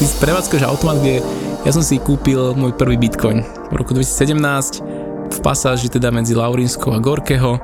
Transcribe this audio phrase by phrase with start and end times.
[0.00, 1.20] Ty prevádzkaš automat, kde
[1.68, 4.80] ja som si kúpil môj prvý Bitcoin v roku 2017
[5.28, 7.60] v pasáži teda medzi Laurinskou a Gorkeho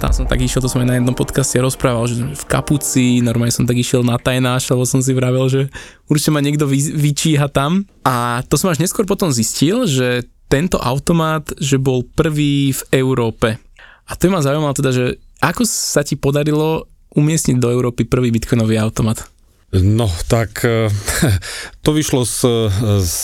[0.00, 3.52] tam som tak išiel, to som aj na jednom podcaste rozprával, že v kapuci, normálne
[3.52, 5.68] som tak išiel na tajnáš, lebo som si vravel, že
[6.08, 7.84] určite ma niekto vy, vyčíha tam.
[8.00, 13.60] A to som až neskôr potom zistil, že tento automat, že bol prvý v Európe.
[14.08, 18.80] A to ma zaujímalo teda, že ako sa ti podarilo umiestniť do Európy prvý bitcoinový
[18.80, 19.29] automat?
[19.70, 20.90] No, tak eh,
[21.84, 22.70] to vyšlo z,
[23.04, 23.14] z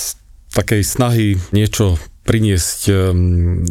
[0.54, 3.66] takej snahy niečo priniesť ehm,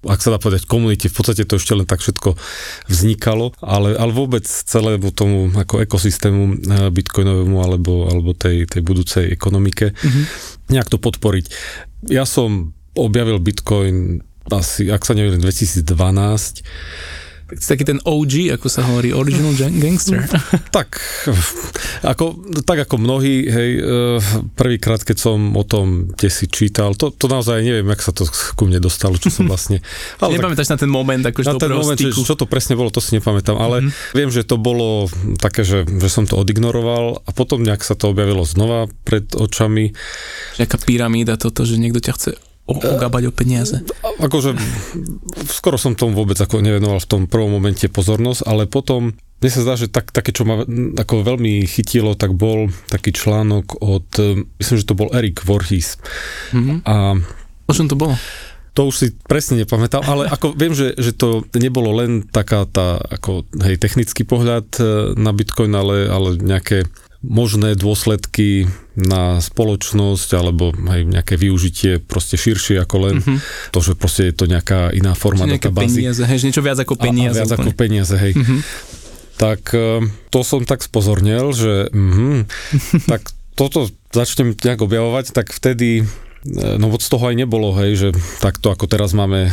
[0.00, 2.32] ak sa dá povedať, komunite, v podstate to ešte len tak všetko
[2.88, 9.92] vznikalo, ale, ale vôbec celému tomu ako ekosystému bitcoinovému alebo, alebo tej, tej budúcej ekonomike
[9.92, 10.24] mm-hmm.
[10.72, 11.52] nejak to podporiť.
[12.08, 15.84] Ja som objavil bitcoin asi, ak sa neviem, 2012
[17.58, 20.22] taký ten OG, ako sa hovorí, original gangster.
[20.76, 21.00] tak,
[22.06, 24.18] ako, tak ako mnohí, hej, eh,
[24.54, 28.28] prvýkrát, keď som o tom kde si čítal, to, to naozaj neviem, jak sa to
[28.54, 29.82] ku mne dostalo, čo som vlastne...
[30.22, 32.92] Ale Nepamätáš tak, na ten moment, akože na ten moment, že, čo to presne bolo,
[32.92, 34.16] to si nepamätám, ale mm-hmm.
[34.16, 35.08] viem, že to bolo
[35.40, 39.96] také, že, že som to odignoroval a potom nejak sa to objavilo znova pred očami.
[40.60, 42.30] Nejaká pyramída toto, že niekto ťa chce
[42.70, 43.82] ogabať o peniaze?
[44.22, 44.54] Akože
[45.50, 49.64] skoro som tomu vôbec ako nevenoval v tom prvom momente pozornosť, ale potom mne sa
[49.64, 50.60] zdá, že tak, také, čo ma
[51.00, 54.06] ako veľmi chytilo, tak bol taký článok od,
[54.60, 55.96] myslím, že to bol Erik Voorhees.
[56.52, 56.84] Mm-hmm.
[56.84, 57.16] A
[57.64, 58.12] o čom to bolo?
[58.76, 63.00] To už si presne nepamätal, ale ako viem, že, že to nebolo len taká tá
[63.00, 64.82] ako, hej, technický pohľad e,
[65.18, 66.86] na Bitcoin, ale, ale nejaké
[67.20, 68.64] možné dôsledky
[68.96, 73.38] na spoločnosť alebo aj nejaké využitie proste širšie ako len mm-hmm.
[73.76, 76.00] to, že proste je to nejaká iná forma Čiže databázy.
[76.00, 77.36] peniaze, hej, niečo viac ako peniaze.
[77.36, 77.60] A, a viac úplne.
[77.60, 78.32] ako peniaze, hej.
[78.32, 78.60] Mm-hmm.
[79.36, 82.40] Tak e, to som tak spozornil, že mm,
[83.12, 86.08] tak toto začnem nejak objavovať, tak vtedy
[86.40, 88.08] No od toho aj nebolo, hej, že
[88.40, 89.52] takto ako teraz máme,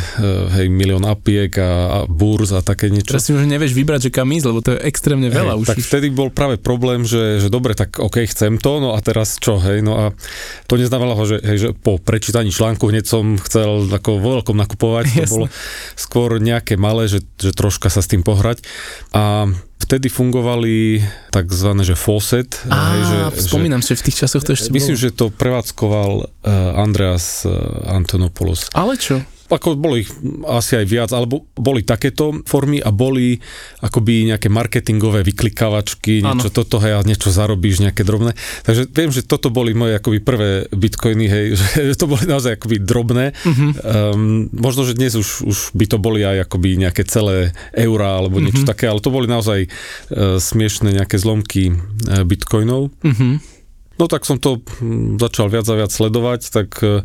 [0.56, 3.12] hej, milión apiek a, a burz a také niečo.
[3.12, 5.66] Teraz si už nevieš vybrať, že kam ísť, lebo to je extrémne veľa hej, už.
[5.68, 9.36] Tak vtedy bol práve problém, že, že dobre, tak OK, chcem to, no a teraz
[9.36, 10.04] čo, hej, no a
[10.64, 15.04] to neznamenalo, že, hej, že po prečítaní článku hneď som chcel ako vo veľkom nakupovať,
[15.12, 15.32] to Jasne.
[15.36, 15.46] bolo
[15.92, 18.64] skôr nejaké malé, že, že troška sa s tým pohrať
[19.12, 19.44] a
[19.78, 21.00] vtedy fungovali
[21.30, 21.70] tzv.
[21.80, 22.60] že faucet.
[22.68, 23.18] Á, hej, že,
[23.48, 25.04] spomínam že, si, v tých časoch to ešte Myslím, bolo.
[25.06, 27.54] že to prevádzkoval uh, Andreas uh,
[27.88, 28.68] Antonopoulos.
[28.74, 29.22] Ale čo?
[29.48, 30.12] Ako bolo ich
[30.44, 33.40] asi aj viac, alebo boli takéto formy a boli
[33.80, 36.56] akoby nejaké marketingové vyklikávačky, niečo ano.
[36.56, 38.36] toto, hej, a niečo zarobíš, nejaké drobné.
[38.68, 41.44] Takže viem, že toto boli moje akoby prvé bitcoiny, hej,
[41.92, 43.32] že to boli naozaj akoby drobné.
[43.44, 43.70] Uh-huh.
[43.84, 48.44] Um, možno, že dnes už, už by to boli aj akoby nejaké celé eurá alebo
[48.44, 48.72] niečo uh-huh.
[48.76, 52.92] také, ale to boli naozaj uh, smiešné nejaké zlomky uh, bitcoinov.
[53.00, 53.40] Uh-huh.
[53.98, 57.02] No tak som to hm, začal viac a viac sledovať, tak uh,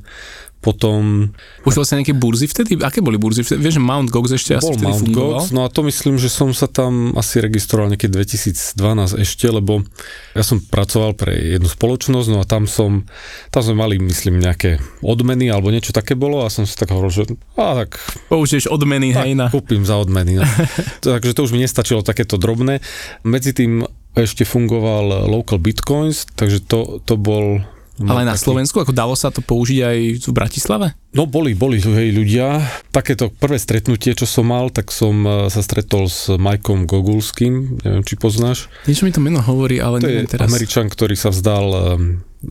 [0.63, 1.27] potom...
[1.67, 2.79] Už vlastne nejaké burzy vtedy?
[2.79, 3.59] Aké boli burzy vtedy?
[3.59, 5.11] Vieš, Mount Gox ešte asi vtedy Mount?
[5.11, 9.83] Gox, no a to myslím, že som sa tam asi registroval niekedy 2012 ešte, lebo
[10.31, 13.03] ja som pracoval pre jednu spoločnosť, no a tam som,
[13.51, 17.11] tam sme mali, myslím, nejaké odmeny alebo niečo také bolo a som si tak hovoril,
[17.11, 17.23] že
[17.59, 17.99] a tak...
[18.31, 19.51] Použiješ odmeny, tak, hej, na...
[19.51, 20.39] kúpim za odmeny.
[20.39, 20.47] No.
[21.03, 22.79] Takže to už mi nestačilo takéto drobné.
[23.27, 27.65] Medzi tým ešte fungoval Local Bitcoins, takže to, to bol
[28.01, 28.49] ale na taký...
[28.49, 30.87] Slovensku, ako dalo sa to použiť aj v Bratislave?
[31.13, 32.65] No boli, boli hej, ľudia.
[32.89, 38.01] Takéto prvé stretnutie, čo som mal, tak som e, sa stretol s Majkom Gogulským, neviem,
[38.01, 38.65] či poznáš.
[38.89, 40.49] Niečo mi to meno hovorí, ale to neviem je teraz.
[40.49, 41.65] Američan, ktorý sa vzdal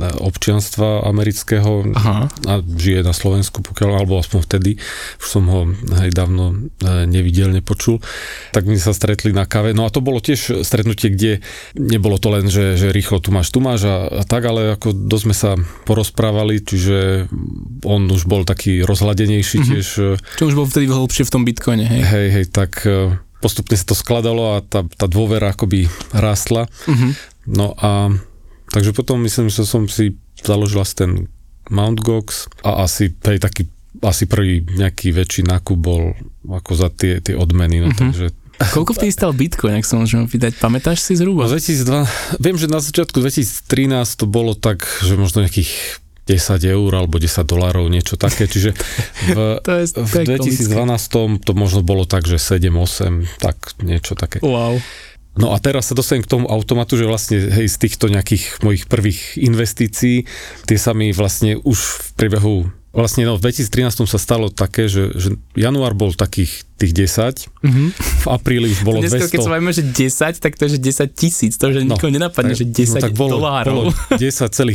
[0.01, 2.33] občianstva amerického Aha.
[2.49, 4.71] a žije na Slovensku, pokiaľ, alebo aspoň vtedy,
[5.21, 8.01] už som ho aj dávno e, nevidel, nepočul,
[8.57, 9.77] tak my sa stretli na kave.
[9.77, 11.33] No a to bolo tiež stretnutie, kde
[11.77, 14.97] nebolo to len, že, že rýchlo tu máš, tu máš a, a tak, ale ako
[14.97, 15.51] dosť sme sa
[15.85, 17.29] porozprávali, čiže
[17.85, 19.71] on už bol taký rozhladenejší mm-hmm.
[19.73, 19.87] tiež.
[19.97, 22.01] E, Čo už bol vtedy hlbšie v tom bitcoine, hej?
[22.05, 26.69] Hej, hej, tak e, postupne sa to skladalo a tá, tá dôvera akoby rástla.
[26.87, 27.11] Mm-hmm.
[27.51, 28.13] No a
[28.73, 31.11] Takže potom myslím, že som si založil asi ten
[31.69, 33.69] Mount Gox a asi hej, taký
[34.01, 36.17] asi prvý nejaký väčší nákup bol
[36.49, 38.01] ako za tie, tie odmeny, no mm-hmm.
[38.01, 38.27] takže
[38.63, 40.63] Koľko vtedy stal Bitcoin, ak sa môžem vydať?
[40.63, 41.51] Pamätáš si zhruba?
[41.51, 47.19] 2002, viem, že na začiatku 2013 to bolo tak, že možno nejakých 10 eur alebo
[47.19, 48.47] 10 dolárov, niečo také.
[48.47, 48.71] Čiže
[49.35, 54.39] v, to je, to v 2012 to možno bolo tak, že 7-8, tak niečo také.
[54.43, 54.79] Wow.
[55.33, 58.85] No a teraz sa dostanem k tomu automatu, že vlastne hej, z týchto nejakých mojich
[58.85, 60.29] prvých investícií,
[60.69, 62.57] tie sa mi vlastne už v priebehu
[62.93, 67.89] Vlastne no, v 2013 sa stalo také, že, že január bol takých tých 10, mm-hmm.
[67.97, 69.33] v apríli už bolo Dneska, 200.
[69.33, 72.13] keď sa bavíme, že 10, tak to je, že 10 tisíc, to že no, nikoho
[72.13, 73.75] nenapadne, tak, že 10 no, tak bolo, dolárov.
[73.89, 73.91] Bolo
[74.21, 74.69] 10,00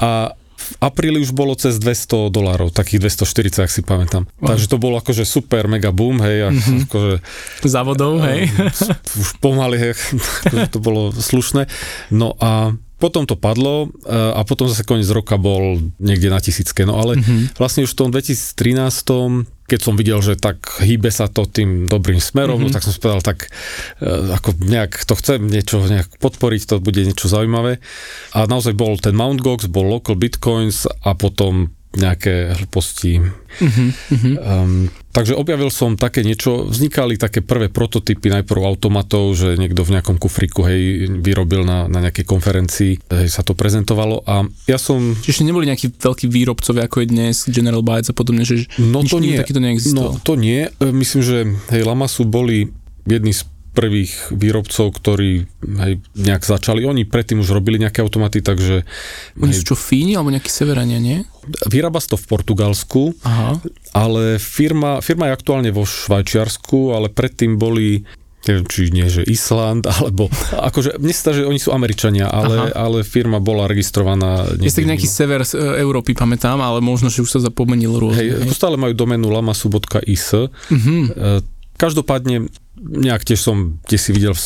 [0.00, 0.32] a
[0.64, 4.24] v apríli už bolo cez 200 dolárov, takých 240, ak si pamätám.
[4.40, 4.56] Wow.
[4.56, 6.48] Takže to bolo akože super mega boom, hej.
[6.48, 6.88] Mm-hmm.
[6.88, 7.12] Akože,
[7.68, 8.48] Závodov, hej.
[9.20, 9.92] Už pomaly, hej,
[10.48, 11.68] akože to bolo slušné.
[12.08, 12.72] No a
[13.04, 16.88] potom to padlo e, a potom zase koniec roka bol niekde na tisícke.
[16.88, 17.60] No ale mm-hmm.
[17.60, 22.20] vlastne už v tom 2013 keď som videl, že tak hýbe sa to tým dobrým
[22.20, 22.68] smerom, mm-hmm.
[22.68, 23.48] no tak som povedal, tak
[24.00, 27.80] e, ako nejak to chcem niečo nejak podporiť, to bude niečo zaujímavé.
[28.36, 29.40] A naozaj bol ten Mt.
[29.40, 33.22] Gox, bol Local Bitcoins a potom nejaké hlúposti.
[33.54, 33.90] Uh-huh,
[34.34, 39.94] Um, takže objavil som také niečo, vznikali také prvé prototypy najprv automatov, že niekto v
[39.94, 45.14] nejakom kufriku hej, vyrobil na, na nejakej konferencii, hej, sa to prezentovalo a ja som...
[45.14, 49.22] Čiže neboli nejakí veľkí výrobcovia ako je dnes, General Bytes a podobne, že no to
[49.22, 50.18] nie, takýto neexistoval?
[50.18, 51.36] No to nie, myslím, že
[51.70, 52.74] hej, Lamasu boli
[53.06, 56.86] jedni z prvých výrobcov, ktorí hej, nejak začali.
[56.86, 58.86] Oni predtým už robili nejaké automaty, takže...
[59.42, 61.26] Oni hej, sú čo Fíni alebo nejakí Severania, nie?
[61.66, 63.60] Vyrába sa to v Portugalsku, Aha.
[63.92, 68.06] ale firma, firma je aktuálne vo Švajčiarsku, ale predtým boli
[68.44, 73.00] neviem, či nie, že Island, alebo akože, mne sa že oni sú Američania, ale, ale
[73.02, 74.44] firma bola registrovaná.
[74.60, 78.20] Je tak nejaký sever z e, Európy, pamätám, ale možno, že už sa zapomenil rôzne.
[78.20, 80.28] Hej, stále majú doménu lamasu.is.
[80.36, 81.40] Uh-huh.
[81.76, 82.48] Každopádne
[82.78, 84.42] nejak tiež som kde si videl v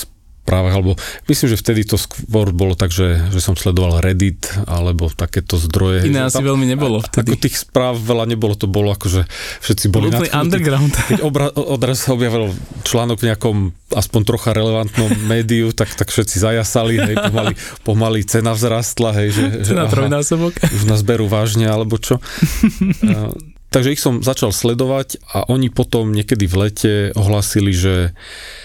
[0.48, 0.96] správach, alebo
[1.28, 6.08] myslím, že vtedy to skôr bolo tak, že, že som sledoval Reddit alebo takéto zdroje.
[6.08, 7.36] Iné asi veľmi nebolo vtedy.
[7.36, 9.22] Ako tých správ veľa nebolo, to bolo ako, že
[9.60, 10.32] všetci boli nadchnutí.
[10.32, 10.92] underground.
[11.12, 12.56] Keď obra, odraz sa objavil
[12.88, 13.56] článok v nejakom
[13.92, 17.54] aspoň trocha relevantnom médiu, tak, tak všetci zajasali, hej, pomaly,
[17.84, 20.24] pomaly cena vzrastla, hej, že, že cena aha,
[20.64, 22.16] už nás berú vážne, alebo čo.
[23.68, 28.16] Takže ich som začal sledovať a oni potom niekedy v lete ohlasili, že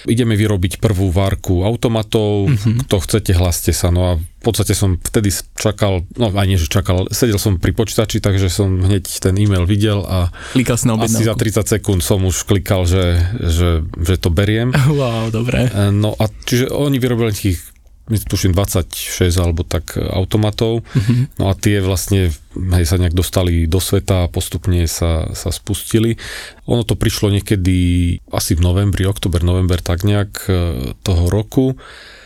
[0.07, 2.87] ideme vyrobiť prvú várku automatov, mm-hmm.
[2.87, 3.91] kto chcete, hlaste sa.
[3.91, 5.27] No a v podstate som vtedy
[5.59, 9.67] čakal, no aj nie, že čakal, sedel som pri počítači, takže som hneď ten e-mail
[9.67, 14.15] videl a Klikal si na asi za 30 sekúnd som už klikal, že, že, že
[14.15, 14.71] to beriem.
[14.93, 15.67] Wow, dobre.
[15.91, 17.72] No a čiže oni vyrobili tých
[18.07, 20.83] tuším 26 alebo tak e, automatov.
[20.83, 21.39] Mm-hmm.
[21.39, 26.19] No a tie vlastne hej, sa nejak dostali do sveta a postupne sa, sa spustili.
[26.67, 30.53] Ono to prišlo niekedy asi v novembri, oktober, november, tak nejak e,
[30.99, 31.79] toho roku.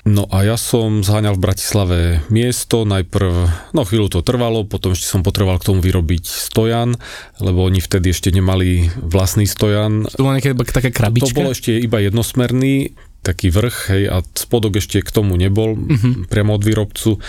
[0.07, 1.99] No a ja som zháňal v Bratislave
[2.31, 3.31] miesto, najprv,
[3.75, 6.95] no chvíľu to trvalo, potom ešte som potreboval k tomu vyrobiť stojan,
[7.43, 10.07] lebo oni vtedy ešte nemali vlastný stojan.
[10.07, 11.35] To bolo nejaké také krabička?
[11.35, 12.95] To bolo ešte iba jednosmerný,
[13.27, 16.31] taký vrch, hej, a spodok ešte k tomu nebol, mm-hmm.
[16.31, 17.19] priamo od výrobcu.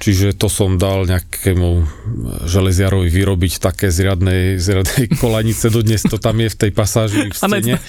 [0.00, 1.68] Čiže to som dal nejakému
[2.44, 7.74] železiarovi vyrobiť také zriadnej, zriadnej kolanice, dodnes to tam je v tej pasáži v stene.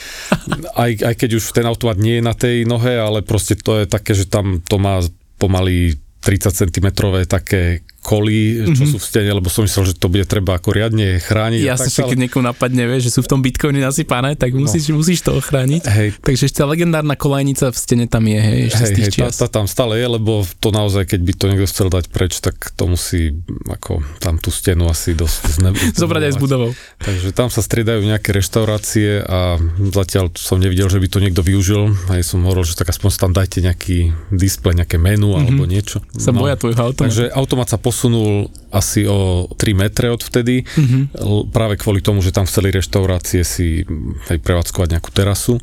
[0.72, 3.86] Aj, aj keď už ten automat nie je na tej nohe, ale proste to je
[3.86, 5.04] také, že tam to má
[5.36, 6.88] pomaly 30 cm
[7.26, 8.92] také kolí, čo mm-hmm.
[8.92, 11.62] sú v stene, lebo som myslel, že to bude treba ako riadne chrániť.
[11.62, 14.98] Ja si keď niekomu napadne, vie, že sú v tom bitcoine nasypané, tak musíš, no.
[14.98, 15.86] musíš to ochrániť.
[15.86, 16.10] Hej.
[16.18, 19.66] Takže ešte legendárna kolajnica v stene tam je, hej, ešte hej, hej, tá, tá, tam
[19.70, 23.38] stále je, lebo to naozaj, keď by to niekto chcel dať preč, tak to musí
[23.70, 25.70] ako tam tú stenu asi dosť zne,
[26.02, 26.72] Zobrať aj s budovou.
[27.06, 29.62] Takže tam sa striedajú nejaké reštaurácie a
[29.94, 31.94] zatiaľ som nevidel, že by to niekto využil.
[32.10, 35.46] Aj som hovoril, že tak aspoň tam dajte nejaký displej, nejaké menu mm-hmm.
[35.46, 36.02] alebo niečo.
[36.18, 37.06] Sa no, boja tvojho automata.
[37.06, 41.52] Takže automat sa posunul asi o 3 metre od vtedy, mm-hmm.
[41.52, 43.84] práve kvôli tomu, že tam chceli reštaurácie si
[44.32, 45.60] aj prevádzkovať nejakú terasu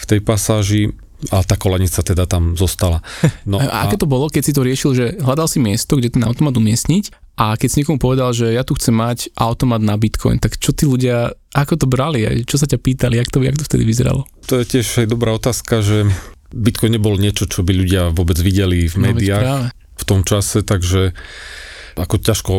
[0.00, 0.96] v tej pasáži
[1.28, 3.04] a tá kolanica teda tam zostala.
[3.44, 6.16] No, a, a aké to bolo, keď si to riešil, že hľadal si miesto, kde
[6.16, 10.00] ten automat umiestniť a keď si niekomu povedal, že ja tu chcem mať automat na
[10.00, 13.60] Bitcoin, tak čo tí ľudia, ako to brali, čo sa ťa pýtali, jak to, jak
[13.60, 14.24] to vtedy vyzeralo?
[14.48, 16.08] To je tiež aj dobrá otázka, že
[16.50, 19.56] Bitcoin nebol niečo, čo by ľudia vôbec videli v no, médiách no,
[20.00, 21.12] v tom čase, takže
[22.00, 22.52] ako ťažko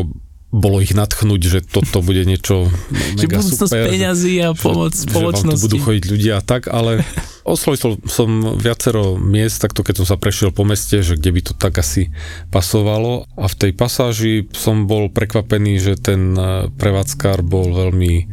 [0.52, 2.68] bolo ich natchnúť, že toto bude niečo
[3.18, 3.88] mega super.
[3.88, 5.48] peňazí a pomoc že, spoločnosti.
[5.48, 7.00] Že vám tu budú chodiť ľudia a tak, ale
[7.48, 11.52] oslovil som viacero miest, takto keď som sa prešiel po meste, že kde by to
[11.56, 12.12] tak asi
[12.52, 18.28] pasovalo a v tej pasáži som bol prekvapený, že ten eh, prevádzkár bol veľmi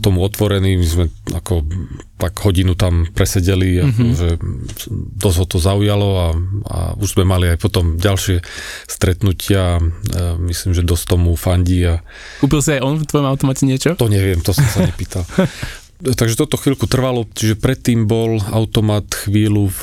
[0.00, 1.64] tomu otvorení, my sme ako
[2.16, 3.88] tak hodinu tam presedeli, mm-hmm.
[3.90, 4.28] ako, že
[5.20, 6.28] dosť ho to zaujalo a,
[6.68, 8.40] a už sme mali aj potom ďalšie
[8.88, 9.82] stretnutia,
[10.40, 11.84] myslím, že dosť tomu fandí.
[11.84, 12.00] A...
[12.40, 13.92] Kúpil si aj on v tvojom automate niečo?
[14.00, 15.28] To neviem, to som sa nepýtal.
[16.20, 19.82] Takže toto chvíľku trvalo, čiže predtým bol automat chvíľu v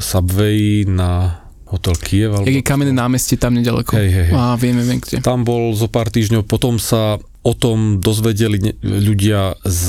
[0.00, 2.30] Subway na hotel Kiev.
[2.30, 2.46] Alebo...
[2.46, 3.98] je kamenné námestie tam nedaleko.
[3.98, 4.34] Hej, hej, hej.
[4.38, 5.18] Á, vieme, viem kde.
[5.18, 9.86] Tam bol zo pár týždňov, potom sa o tom dozvedeli ľudia z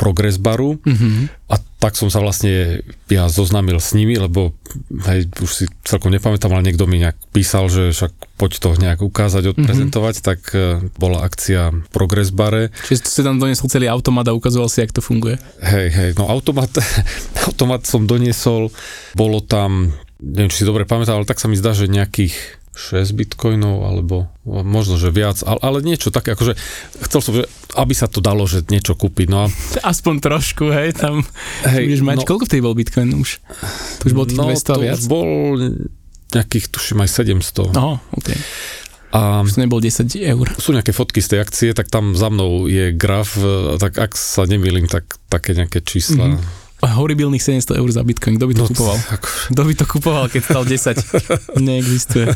[0.00, 1.52] Progress baru mm-hmm.
[1.52, 2.80] a tak som sa vlastne
[3.12, 4.56] ja zoznámil s nimi, lebo
[5.04, 9.04] hej, už si celkom nepamätám, ale niekto mi nejak písal, že však poď to nejak
[9.04, 10.28] ukázať, odprezentovať, mm-hmm.
[10.32, 12.72] tak uh, bola akcia Progress bare.
[12.88, 15.36] Čiže si tam doniesol celý automat a ukazoval si, jak to funguje?
[15.60, 16.72] Hej, hej, no automat,
[17.52, 18.72] automat som doniesol,
[19.12, 23.16] bolo tam neviem, či si dobre pamätám, ale tak sa mi zdá, že nejakých 6
[23.16, 26.52] bitcoinov, alebo možno, že viac, ale, ale niečo také, akože
[27.08, 29.52] chcel som, že aby sa to dalo, že niečo kúpiť, no a...
[29.96, 31.24] Aspoň trošku, hej, tam
[31.64, 33.40] hej, budeš mať, no, koľko v tej bol bitcoin už?
[34.00, 35.00] To už bol tých no, 200 to viac?
[35.08, 35.28] bol
[36.36, 37.72] nejakých, tuším, aj 700.
[37.72, 38.28] Aha, ok.
[39.16, 40.46] A už nebol 10 eur.
[40.60, 43.40] Sú nejaké fotky z tej akcie, tak tam za mnou je graf,
[43.80, 46.36] tak ak sa nemýlim, tak také nejaké čísla.
[46.36, 48.36] Mm-hmm horibilných 700 eur za bitcoin.
[48.36, 48.96] Kto by to no, kupoval?
[49.16, 49.28] Ako...
[49.52, 51.00] Kto by to kupoval, keď stal 10?
[51.66, 52.26] Neexistuje.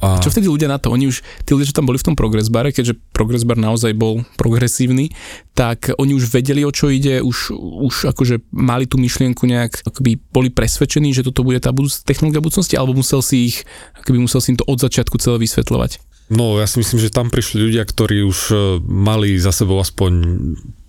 [0.00, 0.16] A...
[0.16, 0.88] Čo vtedy ľudia na to?
[0.88, 3.92] Oni už, tí ľudia, čo tam boli v tom progress bare, keďže progress bar naozaj
[3.92, 5.12] bol progresívny,
[5.52, 7.52] tak oni už vedeli, o čo ide, už,
[7.84, 12.40] už akože mali tú myšlienku nejak, akoby boli presvedčení, že toto bude tá budúc- technológia
[12.40, 13.56] budúcnosti, alebo musel si ich,
[13.92, 16.00] akoby musel si im to od začiatku celé vysvetľovať?
[16.32, 20.12] No, ja si myslím, že tam prišli ľudia, ktorí už e, mali za sebou aspoň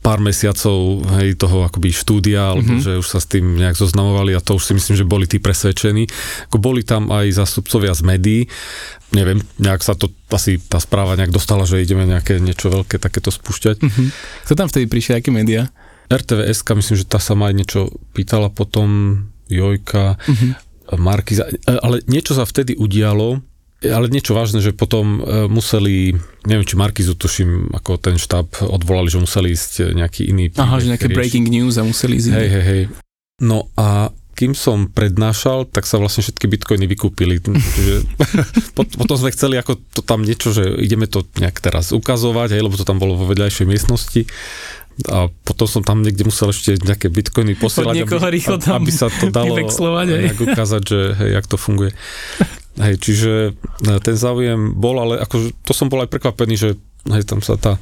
[0.02, 2.84] pár mesiacov hej, toho akoby štúdia, alebo mm-hmm.
[2.84, 5.38] že už sa s tým nejak zoznamovali a to už si myslím, že boli tí
[5.38, 6.10] presvedčení.
[6.50, 8.42] Ako boli tam aj zástupcovia z médií,
[9.14, 13.30] neviem, nejak sa to asi tá správa nejak dostala, že ideme nejaké niečo veľké takéto
[13.30, 13.78] spúšťať.
[13.86, 14.08] Mm-hmm.
[14.50, 15.70] Kto tam vtedy prišiel, aké médiá?
[16.10, 17.80] RTVS, myslím, že tá sa ma aj niečo
[18.12, 20.52] pýtala potom, Jojka, mm-hmm.
[21.00, 23.40] Markiza, ale niečo sa vtedy udialo,
[23.82, 26.14] ale niečo vážne, že potom e, museli,
[26.46, 30.54] neviem, či Markizu tuším, ako ten štáb odvolali, že museli ísť nejaký iný...
[30.62, 31.18] Aha, že nejaké rieši.
[31.18, 32.30] breaking news a museli ísť.
[32.30, 32.84] Hej, hej, hej.
[33.42, 37.42] No a kým som prednášal, tak sa vlastne všetky bitcoiny vykúpili.
[37.74, 37.96] Čiže
[38.98, 42.78] potom sme chceli ako to tam niečo, že ideme to nejak teraz ukazovať, hej, lebo
[42.78, 44.30] to tam bolo vo vedľajšej miestnosti
[45.08, 49.56] a potom som tam niekde musel ešte nejaké bitcoiny posielať, aby, aby sa to dalo
[50.06, 51.92] nejak ukázať, že hej, jak to funguje.
[52.80, 56.70] Hej, čiže e, ten záujem bol, ale ako, to som bol aj prekvapený, že
[57.12, 57.76] hej, tam sa tá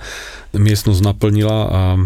[0.57, 2.01] miestnosť naplnila a e,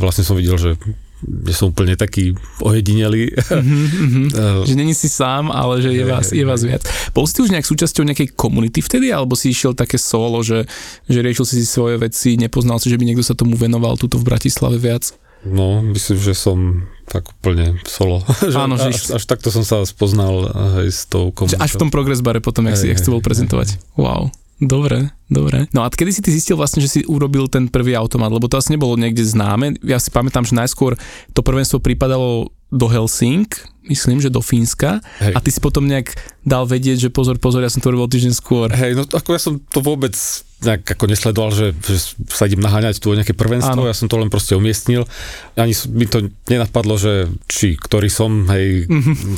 [0.00, 0.72] vlastne som videl, že
[1.20, 2.32] že som úplne taký
[2.64, 3.36] ojedinelý.
[3.36, 4.26] Mm-hmm, mm-hmm.
[4.68, 6.80] že není si sám, ale že je, vás, je vás viac.
[7.12, 10.64] Bol si už nejak súčasťou nejakej komunity vtedy, alebo si išiel také solo, že,
[11.04, 14.16] že riešil si si svoje veci, nepoznal si, že by niekto sa tomu venoval tuto
[14.16, 15.12] v Bratislave viac?
[15.40, 18.20] No, myslím, že som tak úplne solo.
[18.54, 20.52] Áno, že až, až takto som sa spoznal
[20.84, 21.64] aj s tou komunitou.
[21.64, 23.80] Až v tom progress bare potom, jak, si, jak si bol prezentovať.
[23.96, 24.28] Wow.
[24.60, 25.72] Dobre, dobre.
[25.72, 28.28] No a kedy si ty zistil vlastne, že si urobil ten prvý automat?
[28.28, 29.80] Lebo to asi nebolo niekde známe.
[29.80, 31.00] Ja si pamätám, že najskôr
[31.32, 33.50] to prvenstvo pripadalo do Helsing,
[33.90, 35.02] myslím, že do Fínska.
[35.18, 35.34] Hej.
[35.34, 36.14] A ty si potom nejak
[36.46, 38.70] dal vedieť, že pozor, pozor, ja som to robil týždeň skôr.
[38.70, 40.14] Hej, no ako ja som to vôbec
[40.60, 43.90] nejak ako nesledoval, že, že sa idem naháňať tu o nejaké prvenstvo, Áno.
[43.90, 45.08] ja som to len proste umiestnil.
[45.56, 48.86] Ani mi to nenapadlo, že či ktorý som, hej,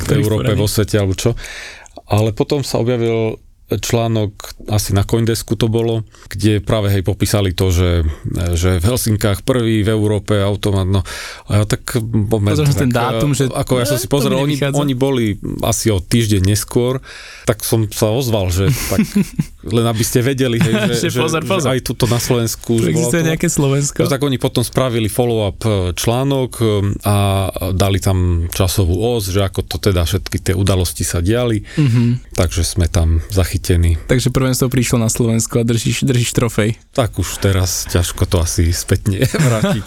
[0.03, 1.33] v Európe, vo svete, alebo čo.
[2.05, 3.39] Ale potom sa objavil
[3.71, 4.33] článok,
[4.67, 8.03] asi na Coindesku to bolo, kde práve hej popísali to, že,
[8.59, 11.01] že v Helsinkách prvý v Európe automat, no
[11.47, 12.53] a ja tak moment.
[12.53, 13.47] Pozor, tak, ten dátum, že...
[13.47, 16.99] Ako ja som si pozrel, oni, oni boli asi o týždeň neskôr,
[17.47, 18.99] tak som sa ozval, že tak
[19.63, 21.71] len aby ste vedeli, hej, že, že, pozor, pozor.
[21.71, 22.83] že aj tuto na Slovensku.
[22.83, 24.03] Že existuje nejaké Slovensko.
[24.07, 26.63] Tak oni potom spravili follow-up e, článok e,
[27.07, 27.15] a
[27.71, 32.35] dali tam časovú os, že ako to teda všetky tie udalosti sa diali, mm-hmm.
[32.35, 33.95] takže sme tam zachytení.
[34.09, 36.75] Takže prvenstvo prišlo na Slovensko a držíš, držíš trofej.
[36.91, 39.83] Tak už teraz ťažko to asi spätne vrátiť.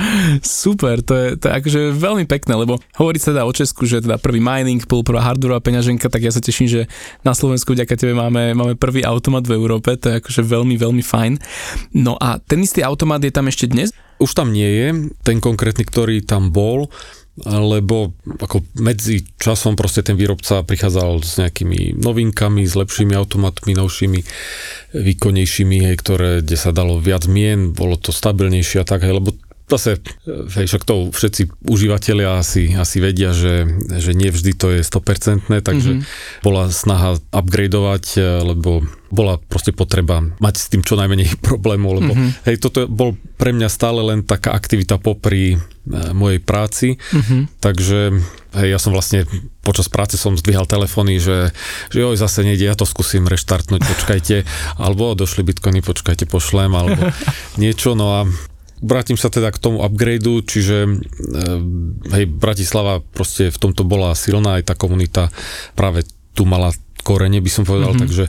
[0.42, 4.02] Super, to je, to je akože veľmi pekné, lebo hovorí sa teda o Česku, že
[4.02, 6.80] teda prvý mining, bol prvá hardwareová peňaženka, tak ja sa teším, že
[7.22, 11.04] na Slovensku vďaka tebe máme, máme prvý automat v Európe, to je akože veľmi, veľmi
[11.04, 11.32] fajn.
[12.00, 13.92] No a ten istý automat je tam ešte dnes?
[14.16, 14.88] Už tam nie je,
[15.20, 16.88] ten konkrétny, ktorý tam bol,
[17.42, 18.12] lebo
[18.44, 24.20] ako medzi časom proste ten výrobca prichádzal s nejakými novinkami, s lepšími automatmi, novšími,
[24.92, 29.32] výkonnejšími, hej, ktoré, kde sa dalo viac mien, bolo to stabilnejšie a tak, hej, lebo
[29.74, 33.64] zase, hej, však to všetci užívateľia asi, asi vedia, že,
[33.98, 36.44] že nie vždy to je 100%, takže mm-hmm.
[36.44, 38.04] bola snaha upgradeovať,
[38.44, 42.48] lebo bola proste potreba mať s tým čo najmenej problémov, lebo mm-hmm.
[42.48, 45.58] hej, toto bol pre mňa stále len taká aktivita popri e,
[46.16, 47.60] mojej práci, mm-hmm.
[47.60, 48.00] takže
[48.56, 49.28] hej, ja som vlastne
[49.60, 51.52] počas práce som zdvíhal telefóny, že,
[51.92, 54.36] že oj, zase nejde, ja to skúsim reštartnúť, počkajte,
[54.80, 57.12] alebo došli bitcoiny, počkajte, pošlem, alebo
[57.62, 58.20] niečo, no a
[58.82, 60.92] Vrátim sa teda k tomu upgradeu, čiže e,
[62.18, 65.30] hej, Bratislava proste v tomto bola silná, aj tá komunita
[65.78, 66.02] práve
[66.34, 68.02] tu mala korene, by som povedal, mm-hmm.
[68.02, 68.24] takže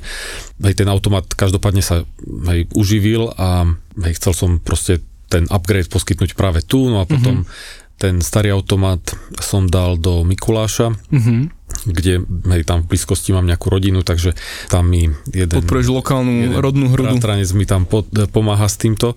[0.65, 2.05] hej, ten automat každopádne sa
[2.49, 3.69] hej, uživil a
[4.05, 7.97] hej, chcel som proste ten upgrade poskytnúť práve tu, no a potom mm-hmm.
[8.01, 9.01] ten starý automat
[9.41, 11.62] som dal do Mikuláša, mm-hmm.
[11.85, 14.35] Kde hej, tam v blízkosti mám nejakú rodinu, takže
[14.71, 15.57] tam mi jeden...
[15.63, 17.19] Podporuješ lokálnu jeden rodnú hrudu.
[17.19, 19.15] Bratranec mi tam pod, pomáha s týmto.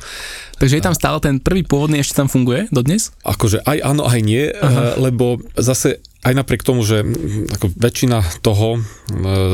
[0.56, 3.12] Takže je tam stále ten prvý pôvodný, ešte tam funguje dodnes?
[3.22, 4.96] Akože aj áno, aj nie, Aha.
[4.96, 7.06] lebo zase aj napriek tomu, že
[7.54, 8.80] ako väčšina toho e,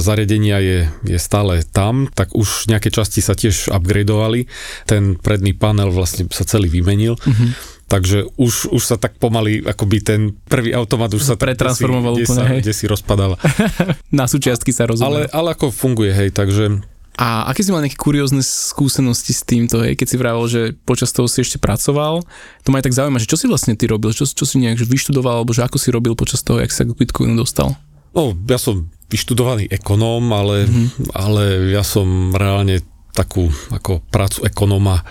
[0.01, 4.49] zariadenia je, je stále tam, tak už nejaké časti sa tiež upgradeovali.
[4.89, 7.21] Ten predný panel vlastne sa celý vymenil.
[7.21, 7.51] Mm-hmm.
[7.93, 12.39] Takže už, už sa tak pomaly, akoby ten prvý automat už sa pretransformoval kde, úplne,
[12.41, 12.61] sa, hej.
[12.65, 13.37] kde si rozpadal.
[14.17, 15.05] Na súčiastky sa rozumie.
[15.05, 16.81] Ale, ale ako funguje, hej, takže
[17.13, 21.13] a aké si mal nejaké kuriózne skúsenosti s týmto, hej, keď si vravel, že počas
[21.13, 22.25] toho si ešte pracoval?
[22.65, 24.81] To ma aj tak zaujíma, že čo si vlastne ty robil, čo, čo si nejak
[24.81, 27.77] vyštudoval, alebo že ako si robil počas toho, jak sa k Bitcoinu dostal?
[28.17, 31.13] No, ja som vyštudovaný ekonóm, ale, mm-hmm.
[31.13, 32.81] ale ja som reálne
[33.13, 35.05] takú ako prácu ekonóma e,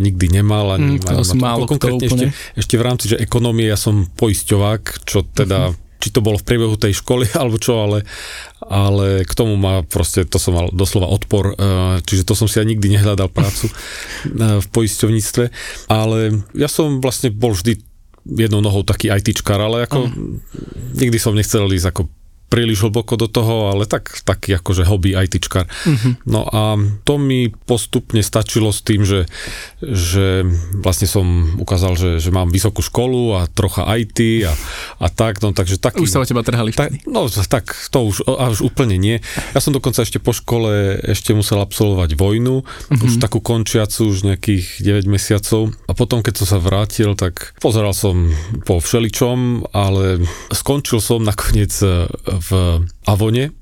[0.00, 0.72] nikdy nemal.
[0.72, 5.28] Ani mm, to málo konkrétne ešte, ešte v rámci, že ekonomie ja som poisťovák, čo
[5.28, 8.06] teda mm-hmm či to bolo v priebehu tej školy alebo čo, ale,
[8.62, 12.62] ale k tomu ma proste, to som mal doslova odpor, e, čiže to som si
[12.62, 13.74] aj nikdy nehľadal prácu e,
[14.62, 15.44] v poisťovníctve,
[15.90, 17.82] ale ja som vlastne bol vždy
[18.28, 20.12] jednou nohou taký ITčkar, ale ako uh.
[21.00, 22.02] nikdy som nechcel ísť ako
[22.48, 25.68] príliš hlboko do toho, ale tak, taký akože hobby ITčkar.
[25.68, 26.16] Uh-huh.
[26.24, 29.28] No a to mi postupne stačilo s tým, že,
[29.84, 30.48] že
[30.80, 34.52] vlastne som ukázal, že, že mám vysokú školu a trocha IT a,
[35.04, 36.00] a tak, no takže taký...
[36.02, 39.20] Už sa o teba trhali tak, No tak to už, až úplne nie.
[39.52, 43.04] Ja som dokonca ešte po škole ešte musel absolvovať vojnu, uh-huh.
[43.04, 47.92] už takú končiacu, už nejakých 9 mesiacov a potom, keď som sa vrátil, tak pozeral
[47.92, 48.32] som
[48.64, 51.76] po všeličom, ale skončil som nakoniec
[52.38, 52.50] v
[53.04, 53.52] Avone.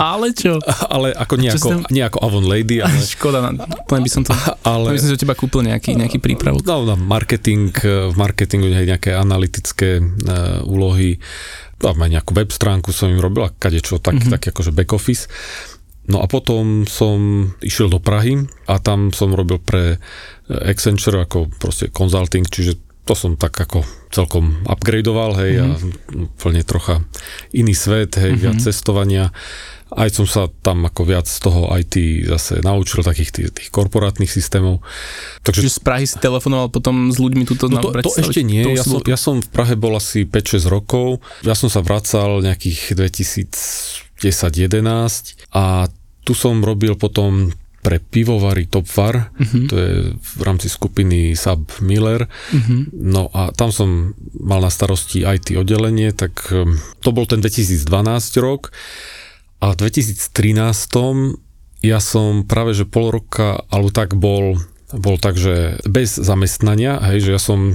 [0.00, 0.58] Ale čo?
[0.94, 1.78] ale ako nie, čo ako, sem...
[1.92, 2.80] nie ako Avon Lady.
[2.84, 2.98] Ale...
[2.98, 4.32] Škoda, len by som to...
[4.68, 4.96] Ale...
[4.96, 6.64] By som si od teba kúpil nejaký, nejaký prípravok.
[6.64, 11.20] No, na marketing, v marketingu nejaké analytické uh, úlohy.
[11.76, 14.32] Tam aj nejakú web stránku som im robil, a kadečo, tak, mm-hmm.
[14.32, 15.28] tak akože back office.
[16.06, 19.98] No a potom som išiel do Prahy a tam som robil pre
[20.46, 25.70] Accenture ako proste consulting, čiže to som tak ako celkom upgradeoval, hej, mm-hmm.
[25.70, 26.26] a mhm.
[26.34, 27.06] plne trocha
[27.54, 28.42] iný svet, hej, mm-hmm.
[28.42, 29.30] viac cestovania.
[29.86, 34.26] Aj som sa tam ako viac z toho IT zase naučil, takých tých, tých korporátnych
[34.26, 34.82] systémov.
[35.46, 38.42] Takže Čiže z Prahy si telefonoval potom s ľuďmi tuto no to, na to ešte
[38.42, 42.42] nie, ja som, ja som v Prahe bol asi 5-6 rokov, ja som sa vracal
[42.42, 45.86] nejakých 2010-11 a
[46.26, 47.54] tu som robil potom
[47.86, 49.70] pre pivovary Topvar, uh-huh.
[49.70, 52.26] to je v rámci skupiny Sub Miller.
[52.26, 52.90] Uh-huh.
[52.90, 57.86] No a tam som mal na starosti IT oddelenie, tak um, to bol ten 2012
[58.42, 58.74] rok
[59.62, 61.38] a v 2013
[61.86, 64.58] ja som práve že pol roka, alebo tak bol
[64.94, 67.74] bol tak, že bez zamestnania, hej, že ja som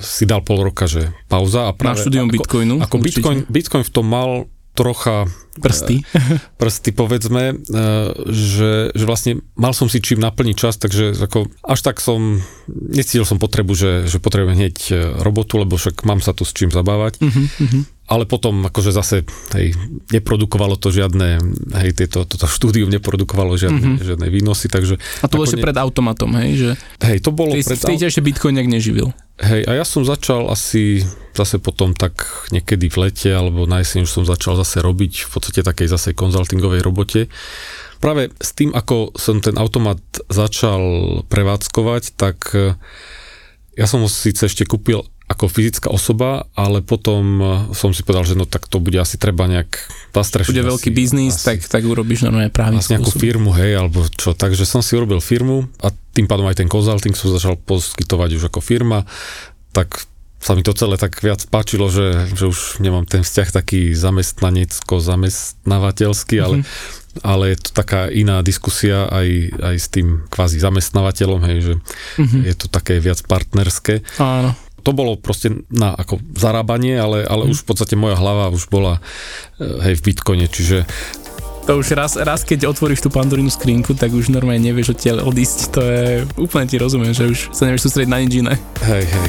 [0.00, 2.00] si dal pol roka, že pauza a práve...
[2.00, 2.74] Na štúdium ako, Bitcoinu?
[2.80, 5.26] Ako Bitcoin, Bitcoin v tom mal trocha
[5.58, 7.54] prsty, e, prsty povedzme, e,
[8.30, 12.38] že, že vlastne mal som si čím naplniť čas, takže ako až tak som,
[12.70, 16.54] necítil som potrebu, že, že potrebujem hneď e, robotu, lebo však mám sa tu s
[16.54, 17.18] čím zabávať.
[17.18, 19.76] Uh-huh, uh-huh ale potom akože zase hej,
[20.08, 21.44] neprodukovalo to žiadne,
[21.76, 24.08] hej, tieto, toto štúdium neprodukovalo žiadne, mm-hmm.
[24.08, 24.96] žiadne výnosy, takže...
[25.20, 26.50] A to bolo ešte pred automatom, hej?
[26.56, 26.70] Že
[27.04, 27.76] hej, to bolo tej, pred...
[27.76, 29.12] V tej ešte Bitcoin nejak neživil.
[29.38, 34.02] Hej, a ja som začal asi zase potom tak niekedy v lete, alebo na jeseň
[34.02, 37.30] už som začal zase robiť v podstate takej zase konzultingovej robote.
[38.02, 40.82] Práve s tým, ako som ten automat začal
[41.30, 42.50] prevádzkovať, tak
[43.78, 48.24] ja som ho síce ešte kúpil ako fyzická osoba, ale potom eh, som si povedal,
[48.24, 49.76] že no tak to bude asi treba nejak
[50.16, 50.56] zastrešiť.
[50.56, 52.92] Bude veľký biznis, tak, tak urobíš normálne právny spôsob.
[52.96, 54.32] nejakú firmu, hej, alebo čo.
[54.32, 58.48] Takže som si urobil firmu a tým pádom aj ten consulting som začal poskytovať už
[58.50, 59.04] ako firma,
[59.70, 60.02] tak
[60.38, 66.40] sa mi to celé tak viac páčilo, že, že už nemám ten vzťah taký zamestnanecko-zamestnávateľský,
[66.40, 71.58] ale mm-hmm ale je to taká iná diskusia aj, aj s tým kvázi zamestnávateľom, hej,
[71.66, 71.74] že
[72.22, 72.46] mm-hmm.
[72.46, 74.06] je to také viac partnerské.
[74.22, 77.52] Áno to bolo proste na ako zarábanie, ale, ale mm.
[77.54, 79.02] už v podstate moja hlava už bola
[79.58, 80.86] hej v Bitcoine, čiže
[81.68, 85.76] to už raz, raz keď otvoríš tú pandorínu skrinku, tak už normálne nevieš odtiaľ odísť.
[85.76, 88.56] To je, úplne ti rozumiem, že už sa nevieš sústrediť na nič iné.
[88.88, 89.28] Hej, hej.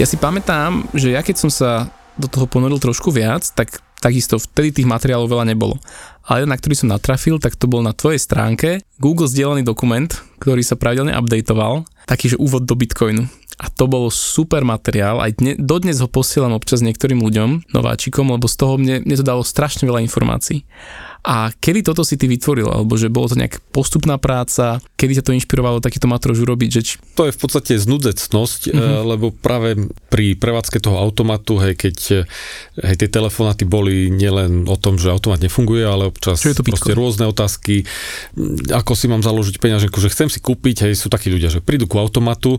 [0.00, 4.40] Ja si pamätám, že ja keď som sa do toho ponoril trošku viac, tak takisto
[4.40, 5.78] vtedy tých materiálov veľa nebolo.
[6.26, 10.62] Ale na ktorý som natrafil, tak to bol na tvojej stránke Google zdieľaný dokument, ktorý
[10.62, 13.26] sa pravidelne updateoval, taký, že úvod do Bitcoinu
[13.62, 18.50] a to bol super materiál, aj dne, dodnes ho posielam občas niektorým ľuďom, nováčikom, lebo
[18.50, 20.66] z toho mne, mne to dalo strašne veľa informácií.
[21.22, 25.24] A kedy toto si ty vytvoril, alebo že bolo to nejaká postupná práca, kedy ťa
[25.30, 26.70] to inšpirovalo takýto matrož urobiť?
[26.74, 26.94] Že či...
[27.14, 29.06] To je v podstate znudecnosť, uh-huh.
[29.06, 29.78] lebo práve
[30.10, 32.26] pri prevádzke toho automatu, hej, keď
[32.82, 36.90] hej, tie telefonáty boli nielen o tom, že automat nefunguje, ale občas je to proste
[36.90, 37.86] rôzne otázky,
[38.74, 41.86] ako si mám založiť peňaženku, že chcem si kúpiť, hej, sú takí ľudia, že prídu
[41.86, 42.58] ku automatu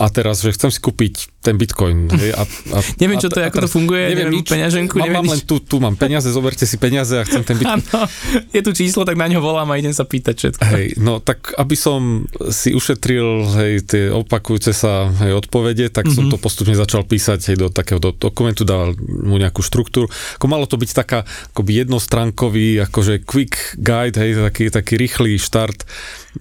[0.00, 2.08] a teraz, že chcem si kúpiť ten bitcoin.
[2.08, 2.42] Hej, a,
[2.72, 4.94] a, neviem, čo to je, ako to funguje, neviem, neviem nič, peňaženku.
[4.96, 7.84] Mám, neviem mám len tu, tu mám peniaze, zoberte si peniaze a chcem ten bitcoin.
[8.56, 10.62] Je tu číslo, tak na ňo volám a idem sa pýtať všetko.
[10.62, 13.26] Hej, no tak aby som si ušetril
[13.58, 16.16] hej, tie opakujúce sa hej, odpovede, tak mm-hmm.
[16.16, 16.32] som mhm.
[16.34, 20.06] to postupne začal písať hej, do takého do dokumentu, dal mu nejakú štruktúru.
[20.38, 25.86] Ako malo to byť taká akoby jednostránkový, akože quick guide, hej, taký, taký rýchly štart